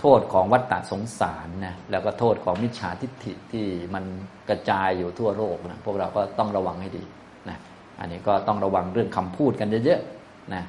[0.00, 4.04] โทษของวัฏฏะสงสารนะ แล้วก็โทษของมิจฉาทิฏฐิที่มัน
[4.48, 7.04] กระจายอยู่ทั่วโลกนะ พวกเราก็ต้องระวังให้ดี
[7.48, 7.58] นะ
[8.00, 10.62] อันนี้ก็ต้องระวังเรื่องคำพูดกันเยอะๆนะ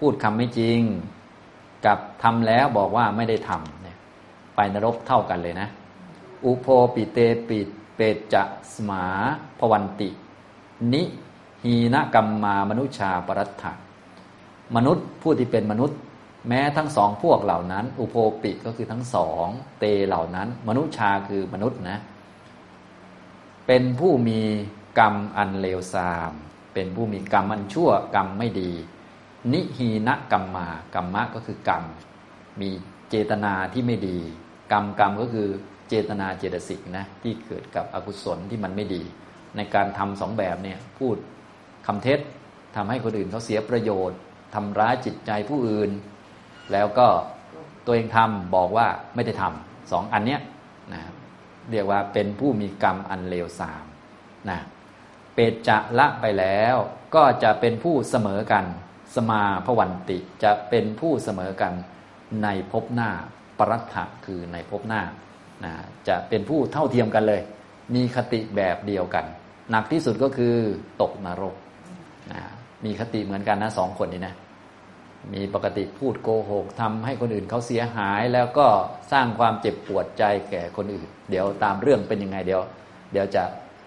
[0.00, 0.80] พูดคำไม่จริง
[1.86, 3.96] กับทำแล้วบอกว่าไม่ได้ทำเนี่ย
[4.56, 5.68] ไปนรกเท่ากันเลยนะ
[6.44, 7.58] อุโพปิเตปิ
[7.96, 8.00] เป
[8.34, 8.42] จะ
[8.74, 9.04] สมา
[9.58, 10.08] พวันติ
[10.92, 11.02] นิ
[11.64, 13.72] หีนกรรมมามนุชาปรัตถะ
[14.76, 15.98] มนุษย์ผู้ที่เป็นมนุษย์
[16.48, 19.46] แม้ทั้งสองพวกเหล่านั้น อุโพปิก็คือทั้งสอง
[19.78, 21.98] เตเหล่านั้น มนุชาคือมนุษย์นะ
[23.66, 24.40] เป็นผู้มี
[24.98, 26.32] กรรมอันเลวทราม
[26.74, 28.72] เป็นผู้มีกรรมอันชั่วกรรมไม่ดี
[29.52, 31.82] นิหีนกรรมมากรรมะก็คือกรรม
[32.60, 32.70] มี
[33.10, 34.18] เจตนาที่ไม่ดี
[34.72, 35.48] กรรมกรรมก็คือ
[35.88, 39.02] เจตนาเจตสิกนะที่เกิดกับอกุศลที่มันไม่ดี
[39.56, 41.16] ในการทำสองแบบเนี่ยพูด
[41.86, 42.20] คำเท็จ
[42.76, 44.18] ทำให้คนอื่นเขาเสียประโยชน์
[44.54, 45.90] ทำร้ายจิตใจผู้อื่น
[46.72, 47.08] แล้วก็
[47.84, 50.40] ตัวเองทำบอกว่าไม่ได้ทำสองอันเนี้ย
[50.92, 51.00] นะ
[51.70, 53.84] เรียกว่าเป็นผู้มีกรรมอันเลวทราม
[54.50, 54.58] นะ
[55.34, 56.76] เปตจะละไปแล้ว
[57.14, 58.64] ก็จะเป็นผู้เสมอกัน
[59.16, 61.72] สมาพวันติจะเป็นผู้เสมอกัน
[62.42, 63.10] ในภพหน้า
[63.58, 65.02] ปรัตถะคือในภพหน้า
[65.64, 65.72] นะ
[66.08, 67.40] จะเป็นผู้เท่าเทียมกันเลย
[67.94, 69.24] มีคติแบบเดียวกัน
[69.70, 70.54] หนักที่สุดก็คือ
[71.02, 71.54] ตกนรก
[72.32, 72.40] นะ
[72.84, 74.34] มีคติเหมือนกันนะสองคนนี้นะ
[75.34, 78.66] มีปกติพูดโกหกทำให้คนอื่นเขาเสียหายแล้วก็
[79.12, 82.62] สร้างความเจ็บปวดใจแก่คนอื่น เดี๋ยวตามเรื่องเป็นยังไงเดี๋ยว
[83.12, 83.42] เดี๋ยวจะ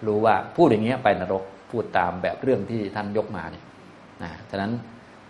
[0.06, 3.64] รู้ว่าพูดอย่างเงี้ยไปนรกพูดตามแบบเรื่องที่ท่านยกมาเนี่ย
[4.22, 4.72] นะฉะนั้น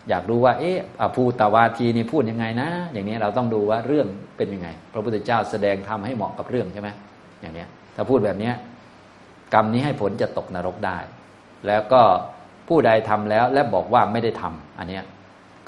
[0.09, 0.79] อยากรู้ว่า เอ๊ะ
[1.15, 6.89] ภูตาวาทีนี่พูดยังไงนะ อย่างนี้เราต้องดูว่าเรื่องเป็นยังไง พระพุทธเจ้าแสดงทำให้เหมาะกับเรื่องใช่ไหม
[7.41, 8.55] อย่างเนี้ยถ้าพูดแบบเนี้ย
[9.55, 10.99] กรรมนี้ให้ผลจะตกนรกได้
[11.67, 12.03] แล้วก็
[12.69, 15.05] ผู้ใดทำแล้วและบอกว่าไม่ได้ทำอันเนี้ย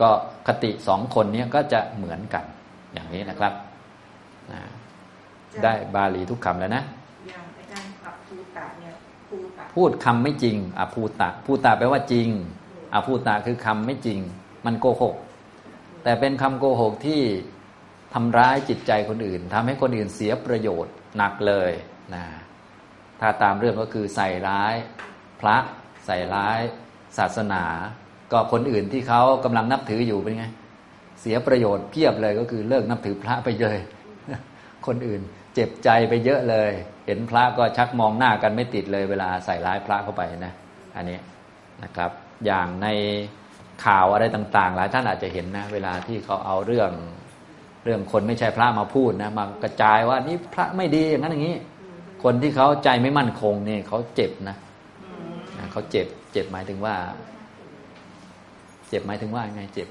[0.01, 0.11] ก็
[0.47, 2.45] คติสองคนนี้ก็จะเหมือนกัน
[2.95, 3.53] อย่างนี้นะครับ
[5.64, 6.83] ได้บาลีทุกคำแล้วนะ
[7.29, 8.92] อย่างอาจารย์ขับภูตะเนี่ย
[9.29, 12.29] ภูตะพูดคำไม่จริงอภูตะภูตะแปลว่าจริง
[12.94, 14.20] อภูตะคือคำไม่จริง
[14.66, 15.14] มันโกหก
[16.05, 17.20] แต่เป็นคำโกหกที่
[18.14, 21.72] ทำร้ายจิตใจคนอื่นทำให้คนอื่นเสียประโยชน์หนักเลย
[22.14, 22.24] นะ
[23.20, 24.74] ถ้าตามเรื่องก็คือใส่ร้าย
[25.40, 25.57] พระ
[26.07, 26.61] ใส่ร้าย
[27.18, 27.64] ศาสนา
[28.33, 30.44] ก็คนอื่นที่เขากำลังนับถืออยู่เป็นไง
[31.20, 33.78] เสียประโยชน์เพียบเลยก็คือเลิกนับถือพระไปเลย
[34.87, 35.20] คนอื่น
[35.55, 36.72] เจ็บใจไปเยอะเลย
[37.07, 40.52] เห็นพระก็ชักมองหน้ากันไม่ติดเลย เวลาใส่ร้ายพระเข้าไปนะ
[40.96, 41.18] อันนี้
[41.83, 42.11] นะครับ
[42.46, 42.88] อย่างใน
[43.85, 46.90] ข่าวอะไรต่างๆ หลายท่านอาจจะเห็นนะ เวลาที่เขาเอาเรื่อง
[47.85, 51.57] เรื่องคนไม่ใช่พระมาพูดนะมากระจายว่านี่พระไม่ดีอย่างนั้นอย่างนี้
[52.22, 54.57] คนที่เขาใจไม่มั่นคงเนี่ยเขาเจ็บนะ
[55.72, 56.94] เขาเจ็บ เจ็บหมายถึงว่า
[58.88, 59.88] เจ็บหมายถึงว่าไงเจ็บ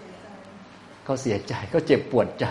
[1.04, 2.46] เขาเสียใจเขาเจ็บปวดใจ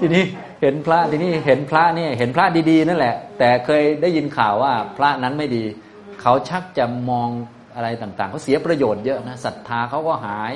[0.00, 0.24] ทีนี้
[0.60, 5.64] เห็นพระทีนี้เห็นพระเนี่ยเห็นพระดีๆนั่นแหละ แต่เคยได้ยินข่าวว่าพระนั้นไม่ดี
[6.20, 7.30] เขาชักจะมอง
[7.74, 10.52] อะไรต่างๆเขาเสียประโยชน์เยอะนะศรัทธาเขาก็หาย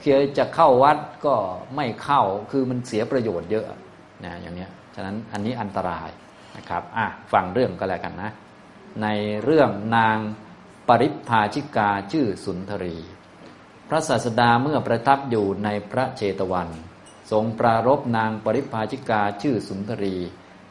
[0.00, 1.34] เคยจะเข้าวัดก็
[1.76, 3.66] ไม่เข้าคือมันเสียประโยชน์เยอะ
[4.24, 6.08] นะอย่างนี้ฉะนั้นอันนี้อันตราย
[6.56, 8.30] นะครับอะฟังเรื่องก็แล้วกันนะ
[9.02, 9.06] ใน
[9.44, 10.18] เรื่องนาง
[10.88, 12.96] ปริพาชิกาชื่อสุนทรี
[13.88, 16.68] พระศาสดาเมื่อประทับอยู่ในพระเชตวัน
[17.30, 20.16] ทรงปรารบนางปริพาชิกาชื่อสุนทรี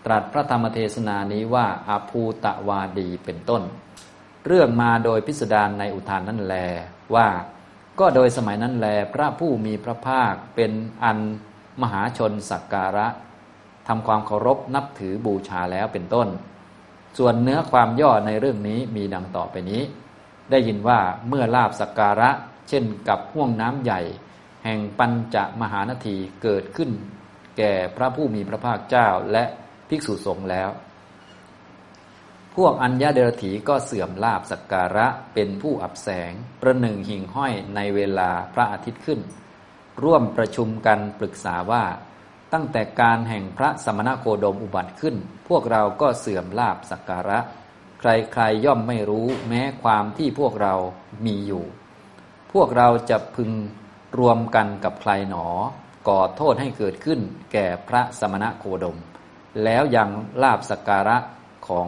[0.05, 3.61] ตรัสพระธรรมเทศนานี้ว่าอาภูตะวาดีเป็นต้น
[4.47, 6.55] เรื่องมาโดยพิสดารในอุทานนั่นแล
[7.15, 7.27] ว่า
[7.99, 10.71] ก็โดยสมัยนั้นแล พระผู้มีพระภาคเป็น
[11.03, 11.19] อัน
[11.81, 13.07] มหาชนสักการะ
[13.87, 16.27] ทำความเคารพนับถือบูชาแล้วเป็นต้น
[17.17, 19.81] ส่วนเนื้อความย่อในเรื่องนี้มีดังต่อไปนี้
[20.51, 22.29] ได้ยินว่าเมื่อลาบสักการะ
[22.69, 24.01] เช่นกับห่วงน้ำใหญ่
[24.65, 26.89] แห่งปัญจมหานาทีเกิดขึ้น
[27.57, 29.43] แก่พระผู้มีพระภาคเจ้าและ
[29.89, 30.69] ภิกษุสงฆ์แล้ว
[32.55, 39.19] พวกอัญญาเดรถีก็เสื่อมลาบสักการะเป็นผู้อับแสง ประหนึ่งหิ่งห้อยในเวลาพระอาทิตย์ขึ้น
[40.03, 41.83] ร่วมประชุมกันปรึกษาว่า
[42.53, 45.15] ตั้งแต่การแห่งพระสมณโคดมอุบัติขึ้น
[45.47, 47.39] พวกเราก็เสื่อมลาบสักการะ
[47.99, 50.73] ใครๆย่อมไม่รู้แม้ความที่พวกเรา
[51.25, 51.63] มีอยู่
[52.53, 53.51] พวกเราจะพึง
[54.19, 55.47] รวมกันกับใครหนอ
[56.07, 57.19] ก่อโทษให้เกิดขึ้น
[57.53, 58.97] แก่พระสมณโคดม
[59.63, 60.09] แล้วยัง
[60.43, 61.17] ลาบสักการะ
[61.67, 61.87] ของ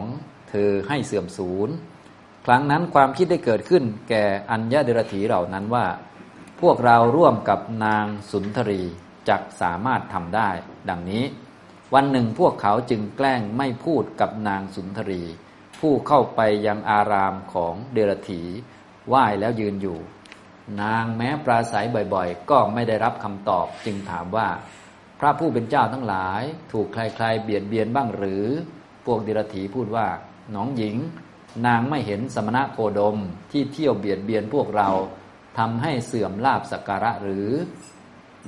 [0.54, 1.70] ธอให้เสื่อมสูญ
[2.46, 5.86] ครั้งนั้นความคิดได้เกิดขึ้น แก่อัญญาเดรถีเหล่านั้นว่า
[6.60, 8.82] พวกเราร่วมกับนางสุนทรี
[9.28, 10.50] จักสามารถทำได้
[10.88, 11.24] ดังนี้
[11.94, 15.22] วันหนึ่งพวกเขาจึงแกล้งไม่พูดกับนางสุนทรี
[15.80, 18.42] ผู้เข้าไปยังอารามของเดรถี
[19.08, 19.98] ไหว้แล้วยืนอยู่
[20.82, 24.48] นางแม้ปราศัยบ่อยๆ ก็ไม่ได้รับคำตอบจึงถามว่า
[25.20, 28.44] พระผู้เป็นเจ้าทั้งหลาย ถูกใครๆเบียดเบียนบ้างหรือ
[29.06, 30.06] พวกเดรถีพูดว่า
[30.54, 30.96] น้องหญิง
[31.66, 33.18] นางไม่เห็นสมณะโคดม
[33.50, 34.88] ที่เที่ยวเบียดเบียนพวกเรา
[35.58, 37.48] ทำให้เสื่อมลาบสักการะหรือ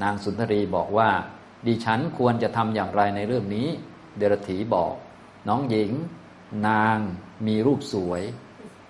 [0.02, 1.11] นางสุนทรีบอกว่า
[1.66, 3.68] ดิฉันควรจะทำอย่างไรในเรื่องนี้
[4.16, 4.94] เดรถีบอก
[5.48, 5.90] น้องหญิง
[6.68, 6.98] นาง
[7.46, 8.22] มีรูปสวย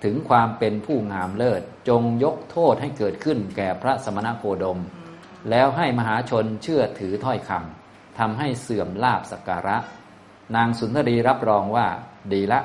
[0.05, 4.81] ถึงความเป็นผู้งามเลิศ จงยกโทษให้เกิดขึ้นแก่พระสมณโคดม
[5.51, 9.77] แล้วให้มหาชนเชื่อถือถ้อยคำทำให้เสื่อมลาบสักการะ
[10.57, 11.87] นางสุนทรีรับรองว่า
[12.33, 12.61] ดีละ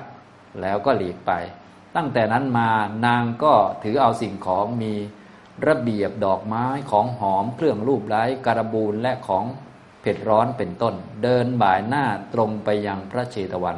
[0.61, 1.31] แล้วก็หลีกไป
[1.95, 2.69] ตั้งแต่นั้นมา
[3.05, 4.93] นางก็ถือเอาสิ่งของมี
[5.67, 9.45] ระเบียบดอกไม้ของหอมเครื่องรูปไร้การบูลและของ
[10.01, 13.77] เผ็ดร้อนเป็นต้น เดินบ่ายหน้าตรงไปยังพระเชตวัน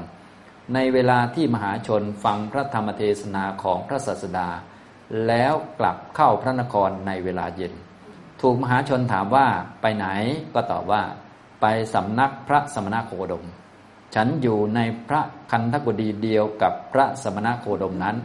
[0.73, 4.49] ในเวลาที่มหาชนฟังพระธรรมเทศนาของพระศาสดา
[5.27, 7.73] แล้วกลับเข้าพระนครในเวลาเย็น
[8.41, 9.47] ถูกมหาชนถามว่า
[9.81, 10.07] ไปไหน
[10.53, 11.03] ก็ตอบว่า
[11.61, 13.45] ไปสำนักพระสมณโคดม
[14.15, 15.21] ฉันอยู่ในพระ
[15.51, 18.17] คันธกุฎีเดียวกับพระสมณโคดมนั้น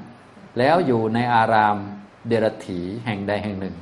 [0.59, 1.77] แล้วอยู่ในอาราม
[2.27, 3.77] เดรถีแห่งใดแห่งหนึ่ง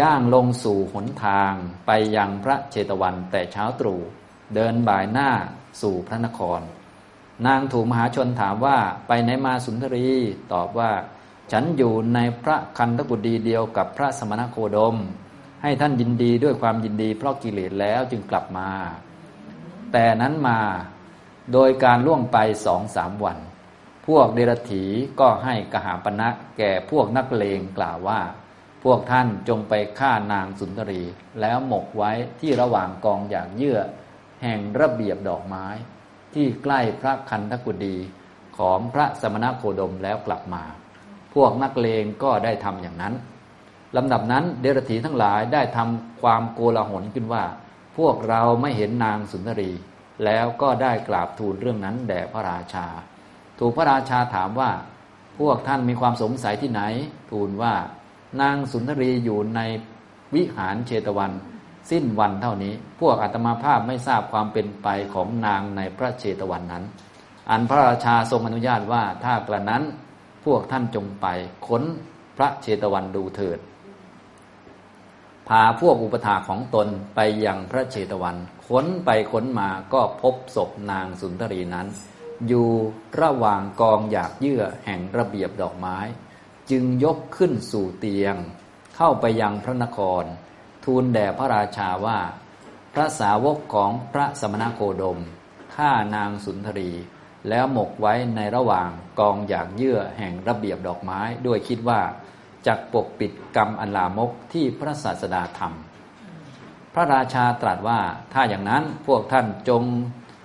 [0.00, 1.52] ย่างลงสู่หนทาง
[1.86, 4.00] ไปยังพระเจตวันแต่เช้าตรู่
[4.54, 5.30] เดินบ่ายหน้า
[5.80, 6.60] สู่พระนคร
[7.46, 10.08] นางถูกมหาชนถามว่าไปไหนมาสุนทรี
[10.52, 10.90] ตอบว่า
[11.52, 14.96] ฉันอยู่ในพระคันธกุฎีเดียวกับพระสมณโคดม
[15.62, 18.70] ให้ท่านยินดีด้วยความยินดีเพราะกิเลสแล้วจึงกลับมา
[19.92, 20.58] แต่นั้นมา
[21.52, 23.38] โดยการล่วงไปสองสามวัน
[24.06, 24.84] พวกเดรถี
[25.20, 28.20] ก็ให้กหาปณะแก่พวกนักเลงกล่าวว่า
[28.84, 31.02] พวกท่านจงไปฆ่านางสุนทรี
[31.40, 33.80] แล้วหมกไว้ที่ระหว่างกองอย่างเยื่อ
[34.42, 35.66] แห่งระเบียบดอกไม้
[36.34, 37.96] ที่ใกล้พระคันธกุฎี
[38.58, 40.64] ของพระสมณโคดมแล้วกลับมา
[41.34, 43.14] พวกนักเลงก็ได้ทำอย่างนั้น
[43.96, 47.44] ลำดับนั้นเดรถีทั้งหลายได้ทำความโกลาหลขึ้นว่า
[47.98, 49.70] พวกเราไม่เห็นนางสุนทรี
[50.24, 52.86] แล้วก็ได้กราบทูลเรื่องนั้นแด่พระราชา
[53.58, 54.70] ถูกพระราชาถามว่า
[55.38, 56.82] พวกท่านมีความสงสัยที่ไหน
[57.30, 57.74] ทูลว่า
[58.40, 59.60] นางสุนทรีอยู่ใน
[60.34, 61.32] วิหารเชตวัน
[61.90, 66.84] สิ้นวันเท่านี้ พวกอาตมาภาพไม่ทราบความเป็นไปของนางในพระเชตวันนั้น
[67.50, 69.82] อันพระราชาทรงอนุญาตว่าถ้ากระนั้น
[70.44, 71.26] พวกท่านจงไป
[71.66, 71.82] ค้น
[72.36, 73.58] พระเชตวันดูเถิด
[75.48, 81.86] พาพวกอุปถาของตนไปยังพระเชตวัน ค้นไปค้นมาก็พบศพนางสุนทรีนั้น
[82.48, 82.70] อยู่
[83.20, 85.98] ระหว่างกองหยากเยื่อแห่งระเบียบดอกไม้
[86.70, 88.36] จึงยกขึ้นสู่เตียง
[88.96, 90.24] เข้าไปยังพระนคร
[90.84, 92.18] ทูลแด่พระราชาว่า
[92.94, 95.18] พระสาวกของพระสมณโคดม
[95.74, 96.90] ฆ่านางสุนทรี
[97.48, 98.88] แล้วหมกไว้ในระหว่าง
[99.20, 102.00] กองหยากเยื่อแห่งระเบียบดอกไม้ ด้วยคิดว่า
[102.66, 108.00] จักปกปิดกรรมอันลามกที่พระศาสดาทำพระราชาตรัสว่า
[108.32, 109.82] ถ้าอย่างนั้นพวกท่านจง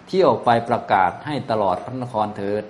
[0.08, 2.64] เที่ยวไปประกาศให้ตลอดพระนครเถิด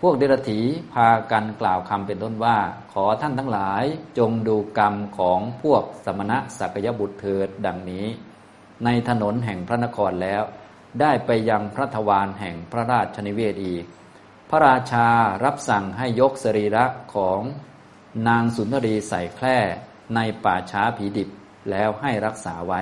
[0.00, 0.60] พวกเดรถี
[0.92, 2.58] พากันกล่าวคำเป็นต้นว่า
[2.92, 3.84] ขอท่านทั้งหลาย
[4.18, 8.06] จงดูกรรมของพวกสมณะสักยบุตรเถิดดังนี้
[8.84, 10.42] ในถนนแห่งพระนครแล้ว
[11.00, 13.84] ได้ไปยังพระทวารแห่งพระราชนิเวศอีก
[14.50, 15.08] พระราชา
[15.44, 17.40] รับสั่งให้ยกสรีระของ
[18.28, 19.58] นางสุนทรีใส่แคร่
[20.14, 21.28] ในป่าช้าผีดิบ
[21.70, 22.80] แล้วให้รักษาไว้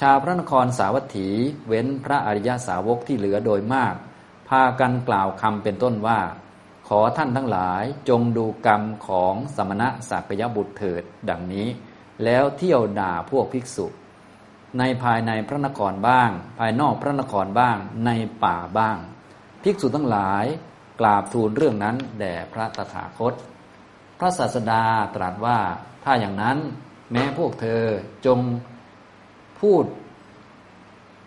[0.00, 1.28] ชาวพระนครสาวัตถี
[1.68, 3.94] เว้นพระอริยสาวกที่เหลือโดยมาก
[4.48, 6.20] พากันกล่าวคำเป็นต้นว่า
[6.88, 11.68] ขอท่านทั้งหลายจงดูกรรมของสมณะสักยบุตรเถิดดังนี้
[12.24, 13.86] แล้วเที่ยวด่าพวกภิกษุ
[14.78, 18.10] ในภายในพระนครบ้าง ภายนอกพระนครบ้างใน
[18.44, 18.96] ป่าบ้าง
[19.62, 20.44] ภิกษุทั้งหลาย
[21.00, 23.34] กราบทูลเรื่องนั้นแด่พระตถาคต
[24.18, 24.82] พระศาสดา
[25.14, 25.58] ตรัสว่า
[26.04, 26.58] ถ้าอย่างนั้น
[27.12, 27.82] แม้พวกเธอ
[28.26, 28.38] จง
[29.60, 29.84] พูด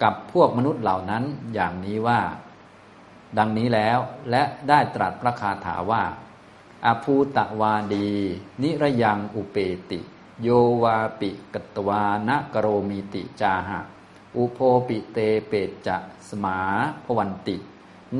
[0.03, 1.23] กับพวกมนุษย์เหล่านั้น
[1.53, 2.21] อย่างนี้ว่า
[3.37, 3.97] ดังนี้แล้ว
[4.29, 6.03] และได้ตรัสพระคาถาว่า
[6.85, 8.09] อภูตะวาดี
[8.61, 9.57] นิรยังอุเป
[9.89, 9.99] ติ
[10.41, 10.49] โย
[10.83, 13.79] วาปิกตวานกโรมิติจาหะ
[14.37, 15.53] อุโพปิเตเป
[15.87, 15.97] จะ
[16.29, 16.59] สมา
[17.05, 17.57] พวันติ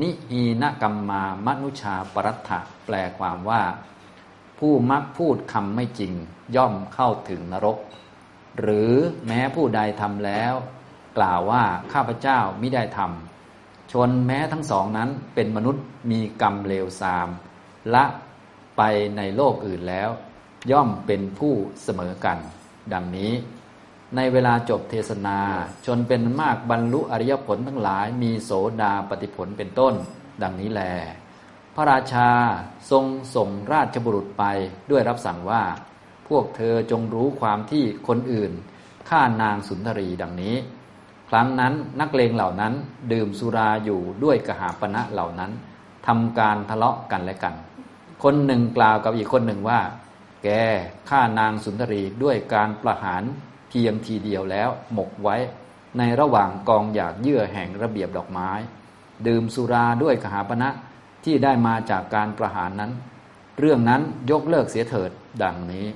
[0.00, 3.62] นิฮีนกรรมมามนุชาปรัตถะแปลความว่า
[4.60, 6.12] ผู้มักพูดคำไม่จริง
[6.56, 7.78] ย่อมเข้าถึงนรก
[8.60, 8.92] หรือ
[9.26, 10.54] แม้ผู้ใดทำแล้ว
[11.18, 17.28] กล่าวว่าข้าพเจ้าไม่ได้ทำชนแม้ทั้งสองนั้นเป็นมนุษย์มีกรรมเลวทราม
[17.94, 18.04] ละ
[18.76, 18.82] ไป
[19.16, 20.10] ในโลกอื่นแล้ว
[20.70, 22.38] ย่อมเป็นผู้เสมอกัน
[22.92, 23.32] ดังนี้
[24.16, 25.38] ในเวลาจบเทศนา
[25.86, 28.50] ชนเป็นมากบรรลุอริยผลทั้งหลายมีโส
[28.82, 29.94] ดาปฏิผลเป็นต้น
[30.42, 30.82] ดังนี้แล
[31.74, 32.30] พระราชา
[32.90, 33.04] ทรง
[33.34, 34.44] ส่งราชบุรุษไป
[34.90, 35.62] ด้วยรับสั่งว่า
[36.28, 38.52] พวกเธอจงรู้ความที่คนอื่น
[39.08, 40.56] ฆ่านางสุนทรีดังนี้
[41.30, 42.74] ครั้งนั้นนักเลงเหล่านั้น
[43.12, 45.52] ดื่มสุราอยู่ด้วยกหาปณะเหล่านั้น
[46.06, 47.54] ทำการทะเลาะกันและกัน
[48.22, 49.80] คนหนึ่งกล่าวกับอีกคนหนึ่งว่า
[50.44, 50.48] แก
[51.10, 53.22] ฆ่านางสุนทรีด้วยการประหาร
[53.68, 55.36] เพียงทีเดียวแล้วหมกไว้
[55.98, 58.50] ในระหว่างกองอยากเยื่อแห่งระเบียบดอกไม้
[59.26, 60.68] ดื่มสุราด้วยกหาปณะ
[61.24, 62.92] ที่ได้มาจากการประหารนั้น
[63.58, 65.10] เรื่องนั้นยกเลิกเสียเถิด
[65.42, 65.86] ดังนี้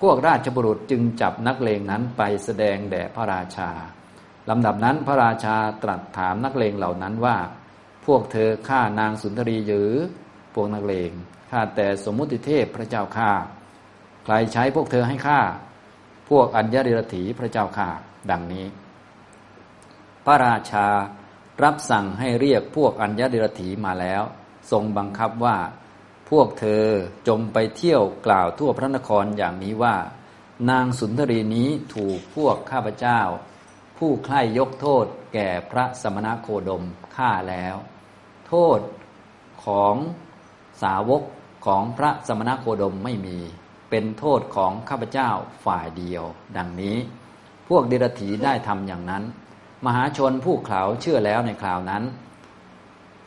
[0.00, 3.70] พวกราชบุรุษจึงจับนักเลงนั้นไปแสดงแด่พระราชา
[4.50, 7.36] ลำดับนั้นพระราชาตรัสถามนักเลงเหล่านั้นว่า
[8.06, 9.92] พวกเธอฆ่านางสุนทรีหรือ
[10.54, 11.10] พวกนักเลง
[11.50, 13.30] ฆ่าแต่สมมุติเทพพระเจ้าฆ่า
[14.24, 15.40] ใครใช้พวกเธอให้ฆ่า
[16.30, 17.90] พวกอัญญาเดรถีพระเจ้าข่า
[18.30, 18.66] ดังนี้
[20.24, 20.86] พระราชา
[21.62, 24.22] รับสั่งให้เรียกพวกอัญญาเดรถีมาแล้ว
[24.70, 25.58] ทรงบังคับว่า
[26.30, 26.84] พวกเธอ
[27.28, 29.96] จงไปเที่ยวกล่าวทั่วพระนครอย่างนี้ว่า
[30.70, 33.20] นางสุนทรีนี้ถูกพวกข้าพเจ้า
[33.98, 36.84] ผู้ใคร่ยกโทษแก่พระสมณโคดม
[37.16, 37.76] ฆ่าแล้ว
[38.48, 38.80] โทษ
[39.64, 39.96] ของ
[40.82, 41.22] สาวก
[41.66, 43.38] ของพระสมณโคดมไม่มี
[43.90, 45.30] เป็นโทษของข้าพเจ้า
[45.64, 46.24] ฝ่ายเดียว
[46.56, 46.96] ดังนี้
[47.68, 49.22] พวกเดรถีได้ทำอย่างนั้น
[49.86, 52.02] มหาชนผู้เขาเชื่อแล้วในคราวนั้น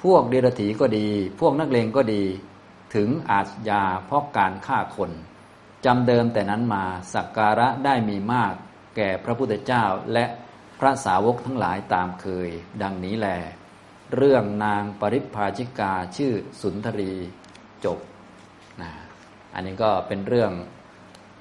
[0.03, 1.07] พวกเดรถีก็ดี
[1.39, 2.23] พวกนักเลงก็ดี
[2.95, 5.11] ถึงอาชญาเพราะการฆ่าคน
[5.85, 6.83] จำเดิมแต่นั้นมา
[7.13, 8.53] สักการะได้มีมาก
[8.95, 9.83] แก่พระพุทธเจ้า
[10.13, 10.25] และ
[10.79, 12.49] พระสาวกทั้งหลายตามเคย
[12.81, 13.27] ดังนี้แล
[14.15, 17.13] เรื่องนางปริพาชิกาชื่อสุนทรี
[17.85, 17.99] จบ
[18.81, 18.91] นะ
[19.53, 20.51] อันนี้ก็เป็นเรื่อง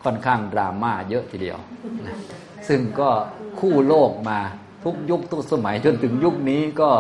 [0.05, 1.59] ค่อนข้างดราม่าเยอะทีเดียว
[2.07, 2.17] นะ
[2.69, 3.11] ซึ่งก็
[3.61, 4.39] คู่โลกมา
[4.85, 6.91] ทุกยุคทุกสมัยจนถึงยุคนี้ก็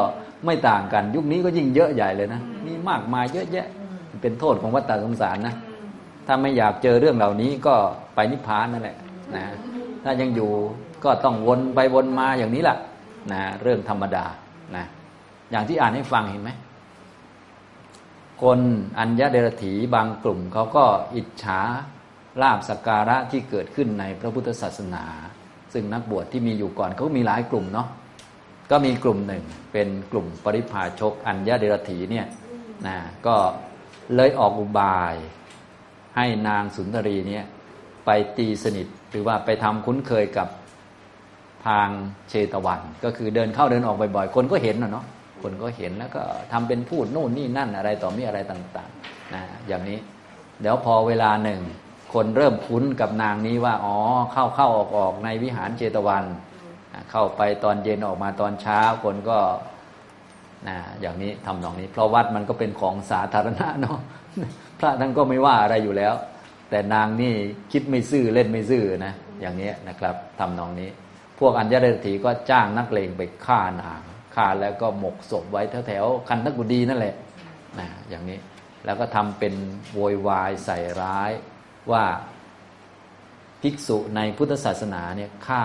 [0.44, 3.66] ไม่ต่างกัน ยุคนี้ก็ยิ่งเยอะใหญ่เลยนะมีมากมายเยอะแยะ
[4.22, 5.54] เป็นโทษของวัฏฏสงสารนะ
[6.26, 7.74] ถ้าไม่อยากเจอเรื่องเหล่านี้ก็
[8.14, 8.96] ไปนิพพานนั่นแหละ
[9.36, 9.44] นะ
[10.04, 10.50] ถ้ายังอยู่
[11.04, 12.78] ก็ต้องวนไปวนมาอย่างนี้แหละ
[13.32, 14.24] นะเรื่องธรรมดา
[14.76, 14.84] นะ
[15.50, 16.50] อย่างที่อ่านให้ฟังเห็นไหม
[18.42, 18.60] คน
[18.98, 20.84] อัญญเดรถีบางกลุ่มเขาก็
[21.16, 21.60] อิจฉา
[22.42, 25.04] ลาบสกการะที่เกิดขึ้นในพระพุทธศาสนา
[25.72, 27.88] ซึ่งนักบวชที่มีอยู่ก่อนเขามีหลายกลุ่มเนาะ
[28.70, 32.26] ก็มีกลุ่มหนึ่งเป็นกลุ่มปริพาชกอัญญเดรถีเนี่ย
[32.86, 33.36] นะก็
[34.16, 35.14] เลยออกอุบาย
[36.16, 37.44] ให้นางสุนทรีเนี่ย
[38.06, 40.48] ไปตีสนิทหรือว่าไปทำคุ้นเคยกับ
[41.66, 41.88] ทาง
[42.28, 45.06] เชตวัน ก็คือเดินเข้าเดินออกบ่อยๆคนก็เห็นนะเนาะ
[45.42, 49.98] คนก็เห็นแล้วก็ทำเป็นพูดโน่นนี่นั่นอะไรต่อมีอะไรต่างๆนะอย่างนี้
[50.60, 51.60] เดี๋ยวพอเวลาหนึ่ง
[52.14, 53.96] คนเริ่มคุ้นกับนางนี้ว่า อ๋อ
[54.32, 56.24] เข้าเข้าออกออกในวิหารเจตวัน
[57.10, 59.38] เข้าไปตอนเย็นออกมาตอนเช้าคนก็
[60.68, 63.98] นะอย่างนี้ทำนองนี้ เพราะวัดมันก็เป็นของสาธารณะเนาะ
[64.78, 66.14] พระท่านก็ไม่ว่าอะไรอยู่แล้ว
[66.70, 67.34] แต่นางนี่
[67.72, 70.90] คิดไม่ซื่อเล่นไม่ซื่อนะอย่างนี้นะครับทำนองนี้
[71.38, 74.00] พวกอัญญาเดถีก็จ้างนักเลงไปฆ่านาง
[74.34, 77.14] ฆ่าแล้วก็หมกศพไว้แถวๆคันทกุดีนั่นแหละ
[77.78, 78.38] นะอย่างนี้
[78.84, 79.54] แล้วก็ทำเป็น
[79.92, 81.30] โวยวายใส่ร้าย
[81.92, 82.04] ว่า
[83.62, 85.62] ภิกษุในพุทธศาสนาเนี่ยฆ่า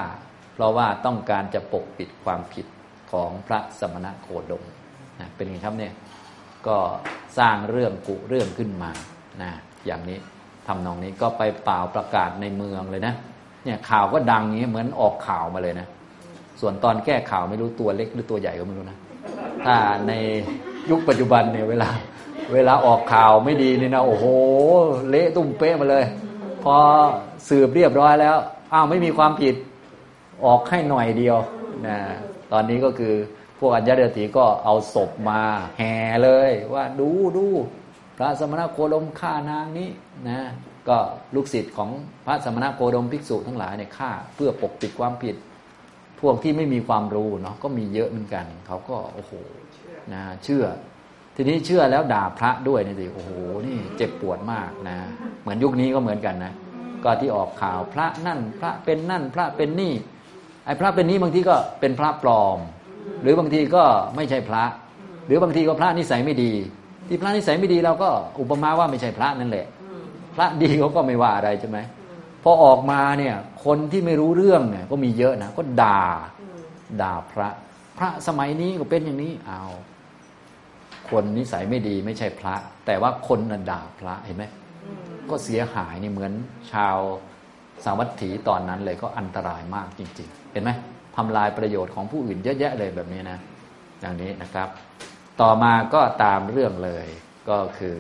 [0.54, 2.66] เพราะว่าต้องการจะปกปิดความผิด
[3.12, 4.64] ของพระสมณะโคดม
[5.20, 5.94] นะเป็นไงครับเนี่ย
[6.68, 6.78] ก็
[7.38, 8.92] สร้างเรื่องกุเรื่องขึ้นมา
[9.42, 9.52] นะ
[9.86, 10.18] อย่างนี้
[10.68, 13.14] ทำนองนี้ก็ไปเป่าประกาศในเมืองเลยนะ
[13.66, 15.88] เนี่ยข่าวก็ดังอย่างนี้เหมือนออกข่าวมาเลยนะ
[16.62, 18.98] ส่วนตอนแก้ข่าวไม่รู้ตัวเล็กหรือตัวใหญ่ก็ไม่รู้นะ
[19.66, 19.76] ถ้า
[20.08, 20.12] ใน
[20.90, 21.90] ยุคปัจจุบันเนี่ยเวลา
[22.54, 24.26] เวลาออกข่าวไม่ดีนี่นะโอ้โห
[25.10, 26.06] เละตุ้มเป๊ะมาเลย
[26.64, 26.76] พอ
[27.50, 28.36] สืบเรียบร้อยแล้ว
[28.74, 29.56] อ้าวไม่มีความผิด
[30.46, 31.38] ออกให้หน่อยเดียว
[31.88, 31.98] นะ
[32.52, 33.14] ตอนนี้ก็คือ
[33.60, 35.42] พวกอัญญาเดตีก็เอาศพมา
[35.78, 37.46] แห่เลยว่าดูดู
[38.18, 39.90] พระสมณโคดมฆ่านางนี้
[40.30, 40.42] นะ
[40.90, 40.98] ก็
[41.36, 41.90] ลูกศิษย์ของ
[42.26, 45.36] พระสมณโคดมภิกษุทั้งหลายเนี่ยฆ่าเพื่อปกปิดความผิด
[46.22, 49.32] พวกที่ไม่มีความรู้เนาะก็มีเยอะเหมือนกัน เขาก็โอ้โห
[50.14, 50.66] นะเชื่อ
[51.36, 53.32] ทีนี้เชื่อแล้วด่าพระด้วยนี่สิโอ้โห
[53.66, 54.98] นี่เจ็บปวดมากนะ
[55.42, 56.54] เหมือนยุคนี้ก็เหมือนกันนะ
[57.04, 59.94] ก็ที่ออกข่าวพระนั่นพระเป็นนั่นพระเป็นนี่
[60.66, 62.58] ไอ้พระเป็นนี้บางทีก็เป็นพระปลอม
[63.22, 63.84] หรือบางทีก็
[64.16, 64.64] ไม่ใช่พระ
[65.26, 66.52] หรือบางทีก็พระนิสัยไม่ดี
[67.08, 69.68] ที่พระนิสัยไม่ดีเราก็อุปมาว่าไม่ใช่พระนั่นแหละ
[70.36, 71.80] พระดีเขาก็ไม่ว่าอะไรใช่ไหม
[72.44, 76.02] พอออกมาเนี่ยคนที่ไม่รู้เรื่องเนี่ยก็มีเยอะนะก็ด่า
[77.02, 77.50] ด่าพระ
[77.98, 79.64] พระสมัยนี้ก็เป็นอย่างนี้เอา
[81.10, 84.44] คนนิสัยไม่ดีไม่ใช่พระ แต่ว่าคนน่ะด่าพระเห็นไหม
[85.30, 86.32] ก็เสียหายนี่เหมือน
[86.72, 86.98] ชาว
[87.84, 90.72] สาวัตถีตอนนั้นเลยก็อันตรายมากจริง ๆ เห็นไหม
[91.18, 93.40] ทำลายประโยชน์ของผู้อื่นเยอะแยะเลยแบบนี้นะ
[94.02, 94.70] อย่างนี้นะครับ
[95.42, 97.08] ต่อมาก็ตามเรื่องเลย
[97.50, 97.98] ก็คือ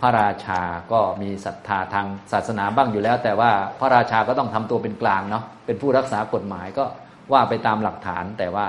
[0.00, 0.60] พระราชา
[0.92, 3.50] ก็มีศรัทธาทางศาสนาบ้างอยู่แล้ว แต่ว่า
[3.80, 6.84] พระราชาก็ต้องทำตัวเป็นกลางเนาะเป็นผู้รักษากฎหมายก็
[7.32, 8.66] ว่าไปตามหลักฐาน แต่ว่า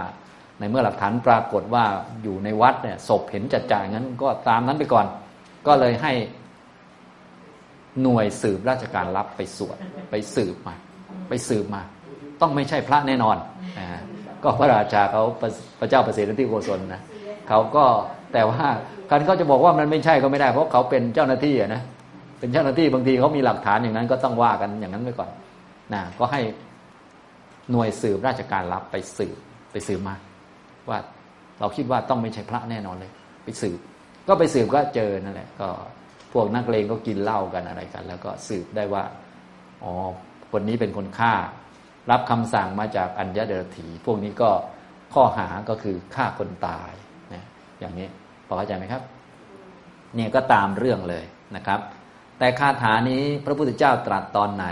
[0.60, 1.86] ในเมื่อหลักฐานปรากฏว่า
[2.24, 5.06] อยู่ในวัดเนี่ยศพเห็นจัดจ่ายงั้นก็ตามนั้นไปก่อน
[5.68, 6.14] ก็เลยให้
[8.02, 9.78] หน่วยสืบราชการรับไปสวด
[10.12, 10.76] ไปสืบมา
[11.30, 11.82] ไปสืบมา
[12.42, 13.38] ต้องไม่ใช่พระแน่นอน
[13.80, 13.88] นะ
[14.44, 15.24] ก็พระราชาเขา
[15.80, 17.02] พระเจ้าประเสริฐที่โกศลนะ
[17.48, 17.86] เขาก็
[18.34, 18.66] แต่ว่า
[19.10, 21.82] การเขาจะบอกว่ามันไม่ใช่ก็ไม่ได้ เพราะเขาเป็นเจ้าหน้าที่นะ
[22.40, 25.30] เป็นเจ้าหน้าที่บางทีเขามีหลักฐานอย่างนั้นก็ต้องว่ากันอย่างนั้นไปก่อน
[25.94, 26.42] นะก็ให้
[27.72, 29.38] หน่วยสืบราชการรับไปสืบ
[29.72, 30.16] ไปสืบมา
[30.90, 30.98] ว่า
[31.60, 33.12] เราคิดว่าต้องไม่ใช่พระแน่นอนเลย
[33.44, 33.80] ไปสืบ
[34.28, 35.68] ก็ไปสืบก็เจอนั่นแหละ ก็
[36.34, 39.04] พวกนักเลงก็กินเหล้ากันอะไรกัน แล้วก็สืบได้ว่า
[39.84, 39.94] อ๋อ
[40.52, 41.34] คนนี้เป็นคนฆ่า
[42.10, 44.52] รับคำสั่งมาจากอัญญเดรถี พวกนี้ก็
[45.14, 46.92] ข้อหาก็คือฆ่าคนตาย
[47.34, 47.46] นะ
[47.80, 48.08] อย่างนี้
[48.48, 49.02] พอเข้าใจไหมครับ
[50.16, 51.80] เนี่ยก็ตามเรื่องเลยนะครับ
[52.40, 54.68] แต่คาถานี้พระพุทธเจ้าตรัสตอนไหน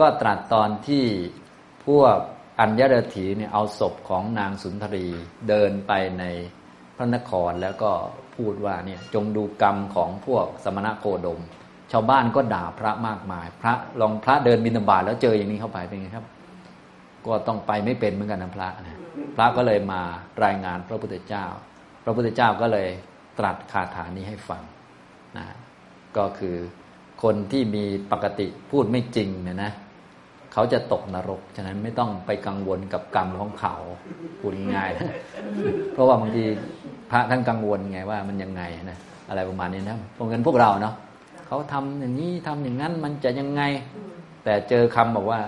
[0.00, 1.04] ก็ตรัสตอนที่
[1.86, 2.16] พวก
[2.60, 5.06] อัญญเดรถีเนี่ยเอาศพของนางสุนทรี
[5.48, 6.24] เดินไปใน
[6.96, 7.90] พระนครแล้วก็
[8.36, 11.40] พูดว่าเนี่ยจงดูกรรมของพวกสมณะโคดม
[11.92, 16.26] ชาวบ้านก็ด่าพระมากมาย พระลองพระเดินบิณฑบาตแล้วเจออย่างนี้เข้าไปเป็นไงครับ
[17.26, 18.98] ก็ต้องไปไม่เป็นเหมือนกันนะพระนะ
[19.36, 20.00] พระก็เลยมา
[20.44, 21.44] รายงานพระพุทธเจ้า
[22.04, 22.88] พระพุทธเจ้าก็เลย
[23.38, 24.62] ตรัสคาถานี้ให้ฟัง
[25.36, 25.46] นะ
[26.16, 26.56] ก็คือ
[27.22, 29.72] คนที่มีปกติพูดไม่จริงเนี่ยนะ
[30.52, 33.74] เขาจะตกนรก ฉะนั้นไม่ต้องไปกังวลกับกรรมของเขา
[34.40, 35.12] พูดง่ายนะ
[35.92, 36.44] เพราะว่าบางที
[37.10, 40.94] พระท่านกังวลไงว่ามันยังไงนะอะไรประมาณนี้นะเพราะงั้นพวกเราเนาะ
[41.46, 43.62] เขาทำอย่างนี้ทำอย่างนั้นมันจะยังไง
[44.44, 45.40] แต่เจอคำบอกว่า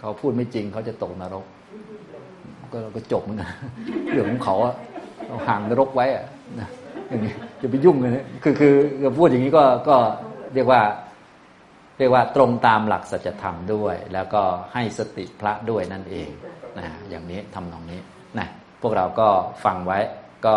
[0.00, 1.44] เขาพูดไม่จริงเขาจะตกนรก
[2.72, 3.50] ก็เราก็จบมือนกัน
[4.12, 4.74] เรื่องของเขาอะ
[5.26, 6.26] เราห่างนรกไว้อะ
[6.60, 6.68] นะ
[7.08, 8.74] อย่างนี้จะไปยุ่งเลยคือคือ
[9.18, 9.96] พูดอย่างนี้ก็ก็
[10.54, 10.82] เรียกว่า
[11.98, 16.28] เรียกว่าตรงตามหลักสัจธรรมด้วย แล้วก็ให้สติพระด้วยนั่นเอง
[16.78, 18.00] นะอย่างนี้ทำนองนี้
[18.38, 18.48] นะ
[18.82, 19.28] พวกเราก็
[19.64, 19.98] ฟังไว้
[20.46, 20.56] ก็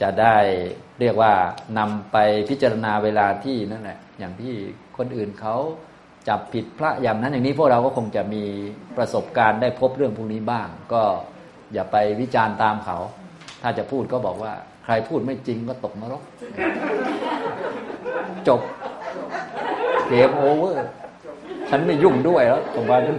[0.00, 0.36] จะได้
[1.00, 1.32] เรียกว่า
[1.78, 2.16] นำไป
[2.48, 4.54] พิจารณาเวลาที่นั่นแหละอย่างที่
[4.96, 5.56] คนอื่นเขา
[6.28, 8.44] จับผิดพระอย่างนั้นอย่างนี้พวกเราก็คงจะมี
[8.96, 11.02] ประสบการณ์ได้พบเรื่องพวกนี้บ้าง ก็
[11.72, 12.98] อย่าไปวิจารณ์ตามเขา
[13.62, 14.52] ถ้าจะพูดก็บอกว่า
[14.84, 16.22] ใครพูดไม่จริงก็ตกนรก
[18.48, 18.60] จบ
[20.08, 20.86] เกมโอเวอร์
[21.70, 23.18] ฉันไม่ยุ่งด้วยแล้วประมาณนั้น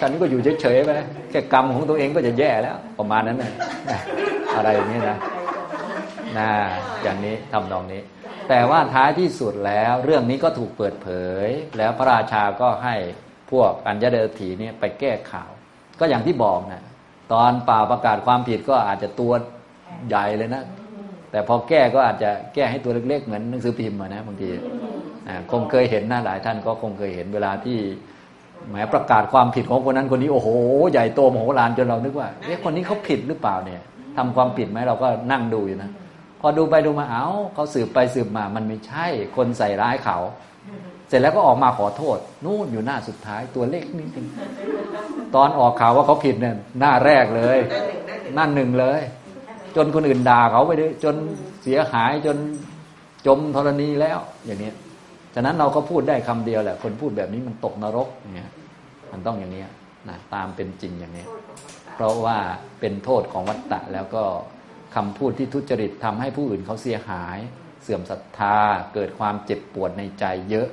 [0.00, 0.90] ฉันก็อยู่เฉยๆไป
[1.30, 3.50] แค่กรรมของตัวเองก็จะแย่แล้ว ประมาณนั้นนะ
[4.56, 5.16] อะไรอย่างนี้นะ
[6.38, 6.48] นะ
[7.02, 8.00] อย่างนี้ทำนองนี้
[8.48, 11.08] แต่ว่าท้ายที่สุดแล้วเรื่องนี้ก็ถูกเปิดเผ
[11.44, 11.46] ย
[11.78, 12.96] แล้วพระราชาก็ให้
[13.50, 15.50] พวกอัญญเดรถีเนี่ยไปแก้ข่าว
[16.00, 16.82] ก็อย่างที่บอกนะ
[17.32, 19.32] ตอนป่าประกาศความผิดก็อาจจะตัว
[20.08, 20.62] ใหญ่เลยนะ
[21.30, 24.48] แต่พอแก้ก็อาจจะแก้ให้ตัวเล็กๆ เหมือนหนังสือพิมพ์นะบางที
[25.50, 27.78] คงเคยเห็นนะหลายท่านก็คงเคยเห็นเวลาที่
[28.68, 30.48] แหมประกาศความผิดของคนนั้นคนนี้โอ้โห
[30.92, 33.82] ใหญ่โตมโหฬารจนเรานึกว่าเอ๊ะคนนี้เขาผิดหรือเปล่าเนี่ย
[34.16, 35.90] ทำความผิดไหมเราก็นั่งดูอยู่นะ
[36.42, 40.18] พอดูไปดูมาเอา้าเขาสืบไปสืบมามันไม่ใช่ คนใส่ร้ายเขา
[41.08, 44.28] เสร็จแล้วก็ออกมาขอโทษ นู่นอยู่หน้าสุดท้ายตัวเลขนิดนึง
[45.34, 47.58] ตอนออกข่าวว่าเขาผิดเนี่ยหน้าแรกเลย
[48.38, 49.00] นั่นหนึ่งเลย
[49.76, 51.14] จนคนอื่นด่าเขาไปด้วยจน
[51.62, 52.36] เสียหายจน
[53.26, 54.72] จมธรณีแล้ว อย่างนี้
[55.34, 58.50] ฉะนั้นเราก็พูดได้คำเดียวแหละ คนพูดแบบนี้มันตกนรกเนี่ย
[59.12, 59.62] มันต้องอย่างนี้
[60.08, 61.26] นะตามเป็นจริงอย่างนี้
[61.94, 62.38] เพราะว่า
[62.80, 64.22] เป็นโทษของวัตตะแล้วก็
[64.94, 67.38] คำพูดที่ทุจริตทำให้ผู้อื่นเขาเสียหาย
[67.82, 68.56] เสื่อมศรัทธา
[68.94, 70.68] เกิดความเจ็บปวดในใจเยอะ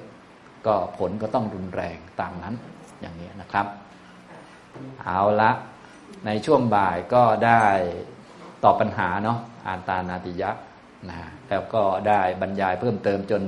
[0.66, 2.56] ก็ผลก็ต้องรุนแรงตามนั้น
[3.02, 3.68] อย่างนี้นะครับ
[5.04, 5.52] เอาละ
[6.26, 7.64] ในช่วงบ่ายก็ได้
[8.64, 10.52] ตอบปัญหาเนาะอ่านตานาติยะ
[11.10, 13.42] นะแล้วก็ได้บรรยายเพิ่มเติมจน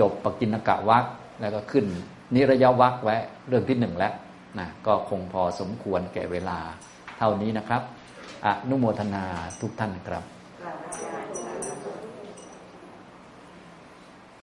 [0.00, 1.04] จบปกินกะวัก
[1.40, 1.86] แล้วก็ขึ้น
[2.34, 3.16] นิรยวักไว้
[3.48, 4.12] เรื่องที่หนึ่งแล้ว
[4.58, 6.58] นะก็คงพอสมควรแก่เวลา
[7.18, 7.82] เท่านี้นะครับ
[8.46, 9.24] อนุโมทนา
[9.60, 10.24] ทุกท่านครับ